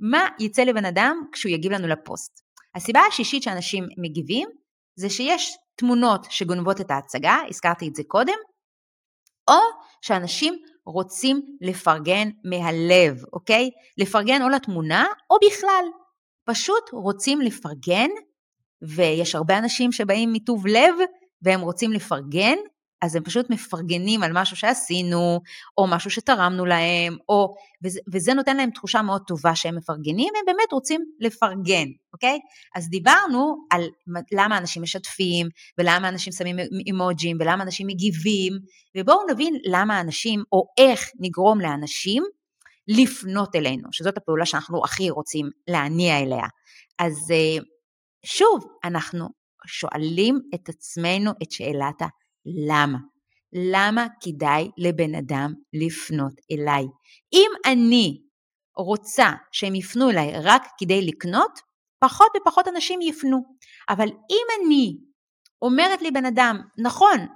מה 0.00 0.28
יצא 0.38 0.62
לבן 0.62 0.84
אדם 0.84 1.22
כשהוא 1.32 1.52
יגיב 1.52 1.72
לנו 1.72 1.88
לפוסט. 1.88 2.40
הסיבה 2.74 3.00
השישית 3.08 3.42
שאנשים 3.42 3.84
מגיבים 3.98 4.48
זה 4.96 5.10
שיש 5.10 5.56
תמונות 5.76 6.26
שגונבות 6.30 6.80
את 6.80 6.90
ההצגה, 6.90 7.36
הזכרתי 7.48 7.88
את 7.88 7.94
זה 7.94 8.02
קודם, 8.06 8.38
או 9.50 9.58
שאנשים 10.02 10.54
רוצים 10.88 11.40
לפרגן 11.60 12.28
מהלב, 12.44 13.22
אוקיי? 13.32 13.70
לפרגן 13.98 14.42
או 14.42 14.48
לתמונה 14.48 15.04
או 15.30 15.36
בכלל. 15.46 15.84
פשוט 16.44 16.90
רוצים 16.92 17.40
לפרגן, 17.40 18.08
ויש 18.82 19.34
הרבה 19.34 19.58
אנשים 19.58 19.92
שבאים 19.92 20.32
מטוב 20.32 20.66
לב 20.66 20.94
והם 21.42 21.60
רוצים 21.60 21.92
לפרגן, 21.92 22.56
אז 23.02 23.16
הם 23.16 23.24
פשוט 23.24 23.50
מפרגנים 23.50 24.22
על 24.22 24.30
משהו 24.34 24.56
שעשינו, 24.56 25.40
או 25.78 25.86
משהו 25.86 26.10
שתרמנו 26.10 26.66
להם, 26.66 27.16
או, 27.28 27.54
וזה, 27.84 28.00
וזה 28.12 28.34
נותן 28.34 28.56
להם 28.56 28.70
תחושה 28.70 29.02
מאוד 29.02 29.22
טובה 29.26 29.54
שהם 29.54 29.76
מפרגנים, 29.76 30.28
הם 30.38 30.42
באמת 30.46 30.72
רוצים 30.72 31.04
לפרגן, 31.20 31.86
אוקיי? 32.12 32.38
אז 32.74 32.88
דיברנו 32.88 33.56
על 33.70 33.82
למה 34.32 34.58
אנשים 34.58 34.82
משתפים, 34.82 35.48
ולמה 35.78 36.08
אנשים 36.08 36.32
שמים 36.32 36.56
אימוג'ים, 36.86 37.36
ולמה 37.40 37.62
אנשים 37.62 37.86
מגיבים, 37.86 38.52
ובואו 38.96 39.26
נבין 39.30 39.54
למה 39.64 40.00
אנשים, 40.00 40.42
או 40.52 40.64
איך 40.78 41.10
נגרום 41.20 41.60
לאנשים 41.60 42.22
לפנות 42.88 43.56
אלינו, 43.56 43.88
שזאת 43.92 44.16
הפעולה 44.16 44.46
שאנחנו 44.46 44.84
הכי 44.84 45.10
רוצים 45.10 45.50
להניע 45.68 46.18
אליה. 46.18 46.46
אז 46.98 47.30
אה, 47.30 47.64
שוב, 48.26 48.64
אנחנו 48.84 49.28
שואלים 49.66 50.40
את 50.54 50.68
עצמנו 50.68 51.30
את 51.42 51.50
שאלת 51.50 52.02
למה? 52.46 52.98
למה 53.52 54.06
כדאי 54.20 54.70
לבן 54.78 55.14
אדם 55.14 55.54
לפנות 55.72 56.32
אליי? 56.50 56.84
אם 57.32 57.50
אני 57.66 58.22
רוצה 58.76 59.30
שהם 59.52 59.74
יפנו 59.74 60.10
אליי 60.10 60.32
רק 60.42 60.68
כדי 60.78 61.06
לקנות, 61.06 61.60
פחות 61.98 62.28
ופחות 62.36 62.68
אנשים 62.68 63.00
יפנו. 63.00 63.38
אבל 63.88 64.08
אם 64.08 64.46
אני 64.58 64.96
אומרת 65.62 66.02
לי 66.02 66.10
בן 66.10 66.24
אדם, 66.26 66.60
נכון, 66.78 67.26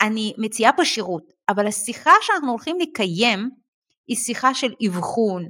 אני 0.00 0.34
מציעה 0.38 0.72
פה 0.72 0.84
שירות, 0.84 1.32
אבל 1.48 1.66
השיחה 1.66 2.12
שאנחנו 2.22 2.50
הולכים 2.50 2.76
לקיים 2.80 3.50
היא 4.08 4.16
שיחה 4.16 4.54
של 4.54 4.72
אבחון, 4.86 5.48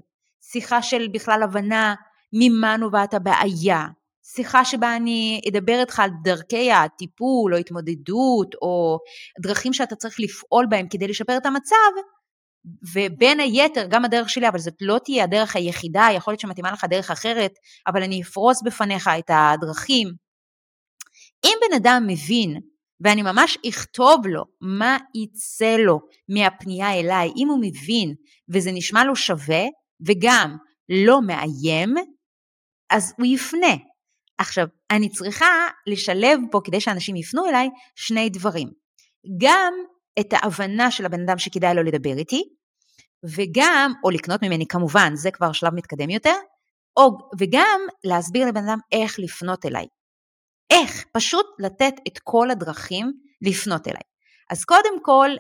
שיחה 0.53 0.83
של 0.83 1.09
בכלל 1.13 1.43
הבנה 1.43 1.95
ממה 2.33 2.77
נובעת 2.77 3.15
הבעיה, 3.15 3.87
שיחה 4.37 4.65
שבה 4.65 4.97
אני 4.97 5.41
אדבר 5.49 5.81
איתך 5.81 6.01
על 6.01 6.11
דרכי 6.23 6.73
הטיפול 6.73 7.55
או 7.55 7.59
התמודדות 7.59 8.55
או 8.63 8.99
דרכים 9.43 9.73
שאתה 9.73 9.97
צריך 9.97 10.21
לפעול 10.21 10.67
בהם 10.71 10.87
כדי 10.91 11.09
לשפר 11.09 11.37
את 11.37 11.47
המצב, 11.47 11.77
ובין 12.95 13.41
היתר 13.41 13.87
גם 13.91 14.05
הדרך 14.05 14.31
שלי, 14.31 14.49
אבל 14.49 14.59
זאת 14.59 14.75
לא 14.81 14.99
תהיה 15.05 15.25
הדרך 15.25 15.57
היחידה, 15.57 16.09
יכול 16.15 16.33
להיות 16.33 16.41
שמתאימה 16.41 16.73
לך 16.73 16.85
דרך 16.85 17.11
אחרת, 17.11 17.53
אבל 17.87 18.03
אני 18.03 18.23
אפרוס 18.23 18.63
בפניך 18.63 19.11
את 19.19 19.31
הדרכים. 19.31 20.09
אם 21.45 21.53
בן 21.61 21.77
אדם 21.77 22.05
מבין, 22.07 22.61
ואני 23.01 23.23
ממש 23.23 23.59
אכתוב 23.69 24.27
לו 24.27 24.45
מה 24.61 24.97
יצא 25.15 25.77
לו 25.77 26.01
מהפנייה 26.29 26.95
אליי, 26.95 27.31
אם 27.37 27.49
הוא 27.49 27.59
מבין 27.63 28.15
וזה 28.49 28.73
נשמע 28.73 29.05
לו 29.05 29.17
שווה 29.17 29.65
וגם 30.07 30.57
לא 30.89 31.23
מאיים, 31.23 31.95
אז 32.91 33.15
הוא 33.19 33.27
יפנה. 33.27 33.90
עכשיו, 34.41 34.67
אני 34.91 35.09
צריכה 35.09 35.67
לשלב 35.87 36.41
פה, 36.51 36.61
כדי 36.65 36.81
שאנשים 36.81 37.17
יפנו 37.17 37.49
אליי, 37.49 37.69
שני 37.95 38.31
דברים. 38.31 38.69
גם 39.41 39.73
את 40.21 40.33
ההבנה 40.33 40.91
של 40.91 41.07
הבן 41.07 41.21
אדם 41.21 41.39
שכדאי 41.39 41.75
לו 41.75 41.83
לדבר 41.83 42.19
איתי, 42.19 42.43
וגם, 43.37 43.93
או 44.05 44.11
לקנות 44.11 44.43
ממני 44.43 44.67
כמובן, 44.69 45.13
זה 45.15 45.31
כבר 45.31 45.53
שלב 45.53 45.75
מתקדם 45.75 46.11
יותר, 46.11 46.35
או, 46.97 47.19
וגם 47.39 47.81
להסביר 48.05 48.49
לבן 48.49 48.69
אדם 48.69 48.79
איך 48.93 49.19
לפנות 49.19 49.67
אליי. 49.67 49.87
איך? 50.71 51.05
פשוט 51.13 51.47
לתת 51.59 51.95
את 52.09 52.19
כל 52.25 52.51
הדרכים 52.51 53.13
לפנות 53.43 53.89
אליי. 53.89 54.03
אז 54.51 54.65
קודם 54.65 55.03
כל, 55.03 55.31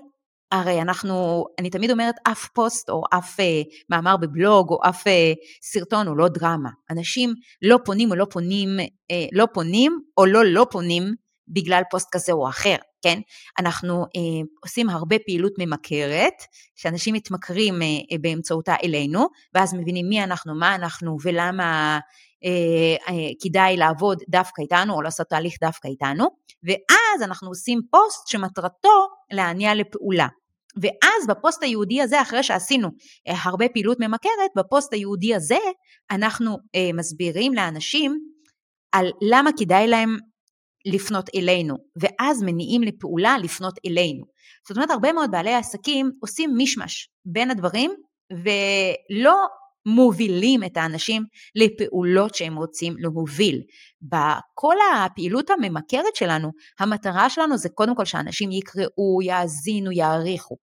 הרי 0.52 0.82
אנחנו, 0.82 1.44
אני 1.58 1.70
תמיד 1.70 1.90
אומרת, 1.90 2.14
אף 2.28 2.48
פוסט 2.54 2.90
או 2.90 3.02
אף 3.10 3.40
אה, 3.40 3.62
מאמר 3.90 4.16
בבלוג 4.16 4.70
או 4.70 4.78
אף 4.88 5.06
אה, 5.06 5.32
סרטון 5.62 6.06
הוא 6.06 6.16
לא 6.16 6.28
דרמה. 6.28 6.70
אנשים 6.90 7.34
לא 7.62 7.78
פונים 7.84 8.10
או 8.10 8.16
לא 8.16 8.26
פונים, 8.30 8.68
אה, 9.10 9.26
לא 9.32 9.46
פונים 9.52 10.00
או 10.18 10.26
לא 10.26 10.44
לא 10.44 10.66
פונים 10.70 11.14
בגלל 11.48 11.82
פוסט 11.90 12.08
כזה 12.12 12.32
או 12.32 12.48
אחר, 12.48 12.76
כן? 13.02 13.20
אנחנו 13.58 14.02
אה, 14.02 14.46
עושים 14.64 14.90
הרבה 14.90 15.16
פעילות 15.26 15.52
ממכרת, 15.58 16.34
שאנשים 16.76 17.14
מתמכרים 17.14 17.82
אה, 17.82 18.18
באמצעותה 18.20 18.74
אלינו, 18.84 19.26
ואז 19.54 19.74
מבינים 19.74 20.08
מי 20.08 20.24
אנחנו, 20.24 20.54
מה 20.54 20.74
אנחנו 20.74 21.16
ולמה 21.22 21.98
אה, 22.44 23.14
אה, 23.14 23.30
כדאי 23.42 23.76
לעבוד 23.76 24.18
דווקא 24.28 24.62
איתנו 24.62 24.94
או 24.94 25.02
לעשות 25.02 25.26
תהליך 25.26 25.54
דווקא 25.60 25.88
איתנו, 25.88 26.28
ואז 26.62 27.22
אנחנו 27.22 27.48
עושים 27.48 27.80
פוסט 27.90 28.28
שמטרתו 28.28 29.08
להניע 29.30 29.74
לפעולה. 29.74 30.26
ואז 30.82 31.26
בפוסט 31.28 31.62
הייעודי 31.62 32.02
הזה, 32.02 32.22
אחרי 32.22 32.42
שעשינו 32.42 32.88
אה, 33.28 33.34
הרבה 33.42 33.68
פעילות 33.68 34.00
ממכרת, 34.00 34.50
בפוסט 34.56 34.92
הייעודי 34.92 35.34
הזה 35.34 35.58
אנחנו 36.10 36.56
אה, 36.74 36.90
מסבירים 36.94 37.54
לאנשים 37.54 38.18
על 38.92 39.10
למה 39.22 39.50
כדאי 39.58 39.88
להם 39.88 40.16
לפנות 40.86 41.30
אלינו, 41.34 41.76
ואז 42.00 42.42
מניעים 42.42 42.82
לפעולה 42.82 43.38
לפנות 43.38 43.74
אלינו. 43.86 44.24
זאת 44.68 44.76
אומרת, 44.76 44.90
הרבה 44.90 45.12
מאוד 45.12 45.30
בעלי 45.30 45.54
עסקים 45.54 46.10
עושים 46.20 46.50
מישמש 46.56 47.08
בין 47.24 47.50
הדברים, 47.50 47.90
ולא 48.32 49.34
מובילים 49.86 50.64
את 50.64 50.76
האנשים 50.76 51.22
לפעולות 51.54 52.34
שהם 52.34 52.56
רוצים 52.56 52.94
להוביל. 52.98 53.62
בכל 54.02 54.76
הפעילות 54.94 55.50
הממכרת 55.50 56.16
שלנו, 56.16 56.50
המטרה 56.78 57.30
שלנו 57.30 57.58
זה 57.58 57.68
קודם 57.68 57.94
כל 57.94 58.04
שאנשים 58.04 58.50
יקראו, 58.52 59.22
יאזינו, 59.22 59.92
יעריכו. 59.92 60.56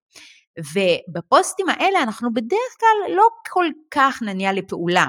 ובפוסטים 0.59 1.69
האלה 1.69 2.03
אנחנו 2.03 2.33
בדרך 2.35 2.77
כלל 2.81 3.15
לא 3.17 3.25
כל 3.51 3.67
כך 3.91 4.23
נניע 4.23 4.53
לפעולה. 4.53 5.07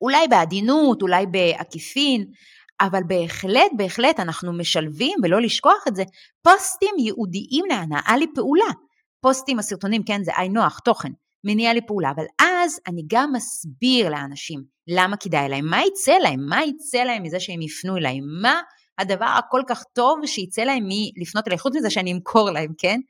אולי 0.00 0.28
בעדינות, 0.28 1.02
אולי 1.02 1.26
בעקיפין, 1.26 2.26
אבל 2.80 3.00
בהחלט, 3.06 3.70
בהחלט 3.76 4.20
אנחנו 4.20 4.52
משלבים, 4.52 5.18
ולא 5.22 5.40
לשכוח 5.40 5.84
את 5.88 5.96
זה, 5.96 6.02
פוסטים 6.42 6.94
ייעודיים 6.98 7.64
להנאה 7.68 8.16
לפעולה. 8.16 8.70
פוסטים, 9.20 9.58
הסרטונים, 9.58 10.02
כן, 10.02 10.24
זה 10.24 10.32
היינו 10.36 10.62
הך, 10.62 10.80
תוכן. 10.80 11.10
מניע 11.44 11.74
לפעולה, 11.74 12.10
אבל 12.10 12.24
אז 12.40 12.80
אני 12.86 13.02
גם 13.06 13.32
מסביר 13.32 14.08
לאנשים 14.08 14.62
למה 14.88 15.16
כדאי 15.16 15.48
להם, 15.48 15.66
מה 15.66 15.80
יצא 15.86 16.12
להם, 16.12 16.40
מה 16.48 16.64
יצא 16.64 16.98
להם 16.98 17.22
מזה 17.22 17.40
שהם 17.40 17.62
יפנו 17.62 17.96
אליי, 17.96 18.20
מה 18.42 18.60
הדבר 18.98 19.34
הכל 19.38 19.62
כך 19.68 19.82
טוב 19.92 20.26
שיצא 20.26 20.62
להם 20.62 20.88
מלפנות 21.18 21.46
אליי, 21.48 21.58
חוץ 21.58 21.76
מזה 21.76 21.90
שאני 21.90 22.12
אמכור 22.12 22.50
להם, 22.50 22.72
כן? 22.78 23.00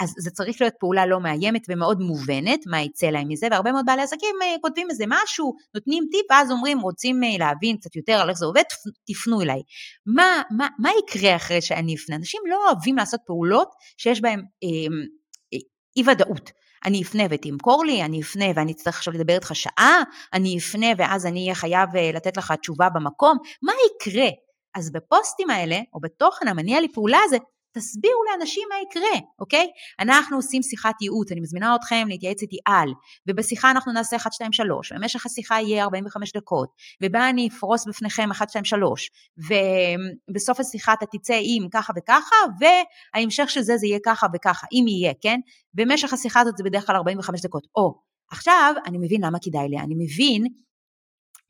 אז 0.00 0.14
זה 0.18 0.30
צריך 0.30 0.60
להיות 0.60 0.74
פעולה 0.80 1.06
לא 1.06 1.20
מאיימת 1.20 1.62
ומאוד 1.68 2.00
מובנת, 2.00 2.60
מה 2.66 2.80
יצא 2.80 3.06
להם 3.06 3.28
מזה, 3.28 3.46
והרבה 3.50 3.72
מאוד 3.72 3.86
בעלי 3.86 4.02
עסקים 4.02 4.36
אה, 4.42 4.56
כותבים 4.60 4.90
איזה 4.90 5.04
משהו, 5.08 5.54
נותנים 5.74 6.04
טיפ, 6.10 6.26
ואז 6.30 6.50
אומרים, 6.50 6.80
רוצים 6.80 7.24
אה, 7.24 7.38
להבין 7.38 7.76
קצת 7.76 7.96
יותר 7.96 8.12
על 8.12 8.28
איך 8.30 8.38
זה 8.38 8.46
עובד, 8.46 8.62
תפנו 9.06 9.40
אליי. 9.40 9.62
מה, 10.06 10.42
מה, 10.50 10.68
מה 10.78 10.90
יקרה 10.98 11.36
אחרי 11.36 11.62
שאני 11.62 11.94
אפנה? 11.94 12.16
אנשים 12.16 12.40
לא 12.46 12.66
אוהבים 12.66 12.96
לעשות 12.96 13.20
פעולות 13.26 13.68
שיש 13.96 14.20
בהן 14.20 14.38
אה, 14.38 14.68
אה, 15.54 15.58
אי 15.96 16.02
ודאות. 16.06 16.50
אני 16.84 17.02
אפנה 17.02 17.22
ותמכור 17.30 17.84
לי, 17.84 18.02
אני 18.02 18.20
אפנה 18.22 18.44
ואני 18.54 18.72
אצטרך 18.72 18.96
עכשיו 18.96 19.12
לדבר 19.12 19.34
איתך 19.34 19.50
שעה, 19.54 20.02
אני 20.32 20.58
אפנה 20.58 20.86
ואז 20.98 21.26
אני 21.26 21.42
אהיה 21.42 21.54
חייב 21.54 21.96
אה, 21.96 22.10
לתת 22.14 22.36
לך 22.36 22.52
תשובה 22.52 22.88
במקום, 22.88 23.38
מה 23.62 23.72
יקרה? 23.86 24.28
אז 24.74 24.92
בפוסטים 24.92 25.50
האלה, 25.50 25.80
או 25.94 26.00
בתוכן 26.00 26.48
המניע 26.48 26.80
לפעולה 26.80 27.18
הזה, 27.24 27.36
תסבירו 27.72 28.24
לאנשים 28.30 28.62
מה 28.68 28.76
יקרה, 28.80 29.28
אוקיי? 29.38 29.66
אנחנו 30.00 30.36
עושים 30.36 30.62
שיחת 30.62 31.02
ייעוץ, 31.02 31.32
אני 31.32 31.40
מזמינה 31.40 31.74
אתכם 31.74 32.06
להתייעץ 32.08 32.42
איתי 32.42 32.56
על, 32.66 32.88
ובשיחה 33.26 33.70
אנחנו 33.70 33.92
נעשה 33.92 34.16
1, 34.16 34.32
2, 34.32 34.52
3, 34.52 34.92
ובמשך 34.92 35.26
השיחה 35.26 35.60
יהיה 35.60 35.84
45 35.84 36.32
דקות, 36.32 36.68
ובה 37.02 37.28
אני 37.30 37.48
אפרוס 37.48 37.86
בפניכם 37.88 38.30
1, 38.30 38.50
2, 38.50 38.64
3, 38.64 39.10
ובסוף 40.30 40.60
השיחה 40.60 40.92
אתה 40.92 41.06
תצא 41.06 41.38
עם 41.42 41.68
ככה 41.72 41.92
וככה, 41.96 42.36
וההמשך 42.60 43.50
של 43.50 43.60
זה 43.60 43.76
זה 43.76 43.86
יהיה 43.86 43.98
ככה 44.04 44.26
וככה, 44.34 44.66
אם 44.72 44.84
יהיה, 44.88 45.12
כן? 45.20 45.40
במשך 45.74 46.12
השיחה 46.12 46.40
הזאת 46.40 46.56
זה 46.56 46.64
בדרך 46.64 46.86
כלל 46.86 46.96
45 46.96 47.40
דקות. 47.40 47.66
או, 47.76 47.94
עכשיו 48.30 48.74
אני 48.86 48.98
מבין 48.98 49.24
למה 49.24 49.38
כדאי 49.42 49.68
לי, 49.68 49.78
אני 49.78 49.94
מבין 49.94 50.46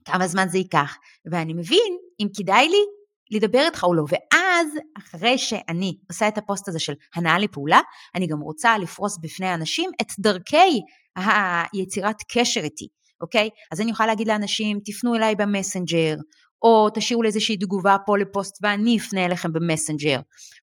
כמה 0.05 0.27
זמן 0.27 0.49
זה 0.49 0.59
ייקח, 0.59 0.97
ואני 1.31 1.53
מבין 1.53 1.97
אם 2.21 2.27
כדאי 2.37 2.69
לי 2.69 3.00
לדבר 3.31 3.63
איתך 3.67 3.85
או 3.85 3.95
לא. 3.95 4.05
ואז, 4.09 4.67
אחרי 4.99 5.39
שאני 5.39 5.97
עושה 6.09 6.29
את 6.29 6.39
הפוסט 6.39 6.69
הזה 6.69 6.79
של 6.79 6.93
הנעה 7.15 7.39
לפעולה, 7.39 7.81
אני 8.15 8.27
גם 8.27 8.41
רוצה 8.41 8.79
לפרוס 8.79 9.19
בפני 9.19 9.47
האנשים 9.47 9.91
את 10.01 10.07
דרכי 10.19 10.81
היצירת 11.17 12.17
קשר 12.33 12.61
איתי, 12.61 12.89
אוקיי? 13.21 13.49
אז 13.73 13.81
אני 13.81 13.91
יכולה 13.91 14.07
להגיד 14.07 14.29
לאנשים, 14.29 14.81
תפנו 14.85 15.15
אליי 15.15 15.35
במסנג'ר, 15.35 16.15
או 16.63 16.89
תשאירו 16.95 17.23
לי 17.23 17.29
איזושהי 17.29 17.57
תגובה 17.57 17.97
פה 18.07 18.19
לפוסט 18.19 18.59
ואני 18.63 18.99
אפנה 18.99 19.25
אליכם 19.25 19.53
במסנג'ר, 19.53 20.21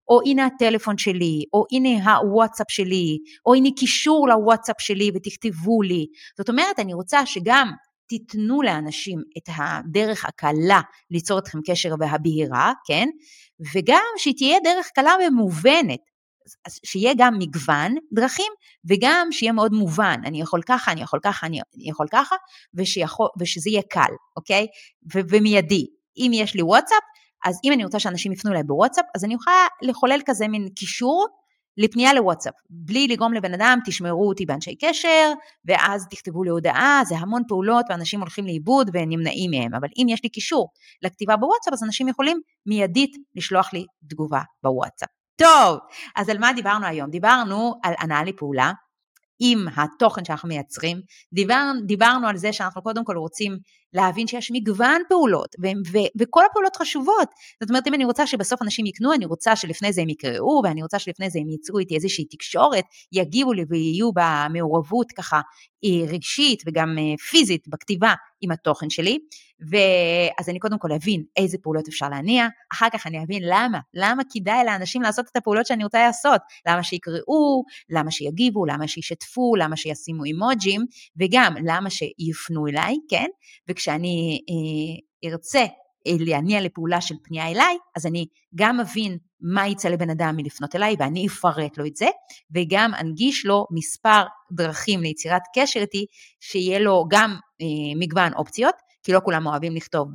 או 0.10 0.20
הנה 0.26 0.46
הטלפון 0.46 0.98
שלי, 0.98 1.44
או 1.54 1.64
הנה 1.72 2.18
הוואטסאפ 2.18 2.72
שלי, 2.72 3.18
או 3.46 3.54
הנה 3.54 3.70
קישור 3.78 4.28
לוואטסאפ 4.28 4.76
שלי 4.80 5.12
ותכתבו 5.16 5.82
לי. 5.82 6.06
זאת 6.38 6.50
אומרת, 6.50 6.80
אני 6.80 6.94
רוצה 6.94 7.26
שגם 7.26 7.72
תיתנו 8.08 8.62
לאנשים 8.62 9.22
את 9.38 9.50
הדרך 9.58 10.26
הקלה 10.26 10.82
ליצור 11.12 11.40
אתכם 11.40 11.60
קשר 11.66 11.96
והבהירה, 12.00 12.74
כן? 12.88 13.10
וגם 13.74 14.04
שהיא 14.18 14.34
תהיה 14.38 14.58
דרך 14.64 14.88
קלה 14.96 15.14
ומובנת, 15.28 16.00
שיהיה 16.86 17.14
גם 17.18 17.34
מגוון 17.40 17.96
דרכים 18.14 18.54
וגם 18.90 19.28
שיהיה 19.32 19.52
מאוד 19.52 19.74
מובן, 19.74 20.22
אני 20.26 20.42
יכול 20.42 20.62
ככה, 20.62 20.92
אני 20.92 21.02
יכול 21.02 21.20
ככה, 21.24 21.48
אני 21.48 21.60
יכול 21.78 22.08
ככה, 22.12 22.36
ושיכול, 22.74 23.28
ושזה 23.40 23.70
יהיה 23.70 23.82
קל, 23.90 24.14
אוקיי? 24.38 24.68
ו- 25.14 25.20
ומיידי. 25.30 25.86
אם 26.18 26.32
יש 26.34 26.56
לי 26.56 26.62
וואטסאפ, 26.62 27.04
אז 27.46 27.60
אם 27.64 27.72
אני 27.72 27.84
רוצה 27.84 28.00
שאנשים 28.00 28.32
יפנו 28.32 28.52
אליי 28.52 28.64
בוואטסאפ, 28.64 29.06
אז 29.16 29.24
אני 29.24 29.34
יכולה 29.34 29.68
לחולל 29.82 30.20
כזה 30.26 30.48
מין 30.48 30.70
קישור 30.76 31.28
לפנייה 31.78 32.14
לוואטסאפ, 32.14 32.54
בלי 32.70 33.08
לגרום 33.08 33.34
לבן 33.34 33.54
אדם, 33.54 33.80
תשמרו 33.86 34.28
אותי 34.28 34.46
באנשי 34.46 34.76
קשר, 34.76 35.34
ואז 35.66 36.08
תכתבו 36.10 36.44
לי 36.44 36.50
הודעה, 36.50 37.02
זה 37.06 37.18
המון 37.18 37.42
פעולות 37.48 37.86
ואנשים 37.90 38.20
הולכים 38.20 38.46
לאיבוד 38.46 38.90
ונמנעים 38.94 39.52
מהם, 39.52 39.76
אבל 39.76 39.88
אם 39.98 40.06
יש 40.10 40.24
לי 40.24 40.30
קישור 40.30 40.70
לכתיבה 41.02 41.38
בוואטסאפ, 41.38 41.74
אז 41.74 41.84
אנשים 41.84 42.08
יכולים 42.08 42.40
מיידית 42.66 43.16
לשלוח 43.36 43.74
לי 43.74 43.86
תגובה 44.10 44.42
בוואטסאפ. 44.64 45.10
טוב, 45.36 45.80
אז 46.16 46.30
על 46.30 46.38
מה 46.38 46.54
דיברנו 46.54 46.86
היום? 46.86 47.10
דיברנו 47.10 47.74
על 47.84 47.94
הנאה 48.00 48.24
לפעולה, 48.24 48.72
עם 49.40 49.66
התוכן 49.76 50.26
שאנחנו 50.26 50.50
מייצרים. 50.50 51.02
דיבר, 51.34 51.64
דיברנו 51.86 52.28
על 52.28 52.38
זה 52.38 52.54
שאנחנו 52.54 52.82
קודם 52.82 53.06
כל 53.06 53.18
רוצים 53.18 53.58
להבין 53.94 54.28
שיש 54.28 54.52
מגוון 54.52 55.02
פעולות, 55.10 55.56
ו- 55.64 55.92
ו- 55.92 56.10
וכל 56.20 56.44
הפעולות 56.52 56.76
חשובות. 56.76 57.30
זאת 57.62 57.70
אומרת, 57.70 57.88
אם 57.88 57.94
אני 57.94 58.06
רוצה 58.06 58.28
שבסוף 58.28 58.62
אנשים 58.62 58.86
יקנו, 58.86 59.14
אני 59.14 59.26
רוצה 59.26 59.56
שלפני 59.56 59.94
זה 59.94 60.02
הם 60.02 60.10
יקראו, 60.10 60.62
ואני 60.64 60.82
רוצה 60.82 61.00
שלפני 61.00 61.30
זה 61.30 61.40
הם 61.40 61.50
ייצרו 61.50 61.80
איתי 61.80 61.96
איזושהי 61.96 62.26
תקשורת, 62.26 62.84
יגיבו 63.12 63.54
לי 63.54 63.66
ויהיו 63.70 64.10
במעורבות 64.14 65.12
ככה 65.12 65.42
רגשית 66.08 66.64
וגם 66.68 66.98
אה, 66.98 67.18
פיזית 67.30 67.68
בכתיבה 67.68 68.14
עם 68.42 68.52
התוכן 68.52 68.90
שלי. 68.90 69.20
ואז 69.60 70.50
אני 70.50 70.60
קודם 70.60 70.80
כל 70.80 70.92
אבין 70.92 71.24
איזה 71.38 71.58
פעולות 71.64 71.88
אפשר 71.88 72.10
להניע, 72.10 72.48
אחר 72.74 72.88
כך 72.94 73.08
אני 73.08 73.24
אבין 73.24 73.42
למה, 73.46 73.80
למה 73.94 74.24
כדאי 74.34 74.66
לאנשים 74.66 75.02
לעשות 75.02 75.26
את 75.32 75.36
הפעולות 75.36 75.66
שאני 75.66 75.84
רוצה 75.84 76.06
לעשות, 76.06 76.42
למה 76.68 76.84
שיקראו, 76.84 77.64
למה 77.90 78.12
שיגיבו, 78.12 78.66
למה 78.66 78.88
שישתפו, 78.88 79.56
למה 79.56 79.78
שישימו 79.78 80.24
אימוג'ים, 80.24 80.82
וגם 81.20 81.56
למה 81.66 81.90
שיפנו 81.90 82.68
אליי, 82.68 82.96
כן? 83.10 83.28
וכשאני 83.78 84.40
אה, 84.50 85.30
ארצה 85.30 85.60
אה, 86.08 86.16
להניע 86.20 86.62
לפעולה 86.62 87.02
של 87.02 87.16
פנייה 87.24 87.48
אליי, 87.48 87.78
אז 87.96 88.06
אני 88.06 88.26
גם 88.56 88.80
אבין 88.80 89.18
מה 89.42 89.68
יצא 89.68 89.90
לבן 89.90 90.10
אדם 90.10 90.34
מלפנות 90.38 90.76
אליי 90.76 90.96
ואני 91.00 91.28
אפרט 91.28 91.78
לו 91.78 91.86
את 91.86 91.96
זה, 91.96 92.08
וגם 92.56 92.92
אנגיש 93.00 93.46
לו 93.46 93.66
מספר 93.72 94.24
דרכים 94.52 95.02
ליצירת 95.02 95.42
קשר 95.56 95.80
איתי, 95.80 96.06
שיהיה 96.40 96.80
לו 96.80 97.06
גם 97.10 97.36
אה, 97.62 98.00
מגוון 98.00 98.34
אופציות, 98.34 98.76
כי 99.04 99.12
לא 99.12 99.20
כולם 99.24 99.48
אוהבים 99.48 99.76
לכתוב 99.76 100.08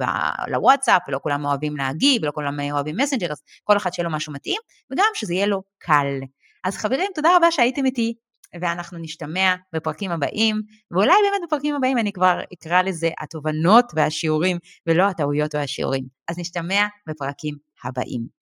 לוואטסאפ, 0.48 1.03
ולא 1.09 1.18
כולם 1.22 1.44
אוהבים 1.44 1.77
להגיב, 1.77 2.22
ולא 2.22 2.33
כולם 2.35 2.61
אוהבים 2.72 2.96
מסנג'ר, 2.96 3.33
אז 3.33 3.42
כל 3.64 3.77
אחד 3.77 3.92
שיהיה 3.92 4.09
לו 4.09 4.14
משהו 4.16 4.33
מתאים, 4.33 4.61
וגם 4.92 5.07
שזה 5.14 5.35
יהיה 5.35 5.46
לו 5.46 5.62
קל. 5.79 6.20
אז 6.64 6.77
חברים, 6.77 7.11
תודה 7.14 7.37
רבה 7.37 7.51
שהייתם 7.51 7.85
איתי. 7.85 8.14
ואנחנו 8.61 8.99
נשתמע 8.99 9.55
בפרקים 9.73 10.11
הבאים, 10.11 10.62
ואולי 10.91 11.12
באמת 11.23 11.43
בפרקים 11.47 11.75
הבאים 11.75 11.99
אני 11.99 12.12
כבר 12.12 12.41
אקרא 12.53 12.83
לזה 12.83 13.11
התובנות 13.21 13.85
והשיעורים, 13.95 14.59
ולא 14.87 15.09
הטעויות 15.09 15.55
והשיעורים. 15.55 16.05
אז 16.29 16.38
נשתמע 16.38 16.87
בפרקים 17.09 17.55
הבאים. 17.85 18.42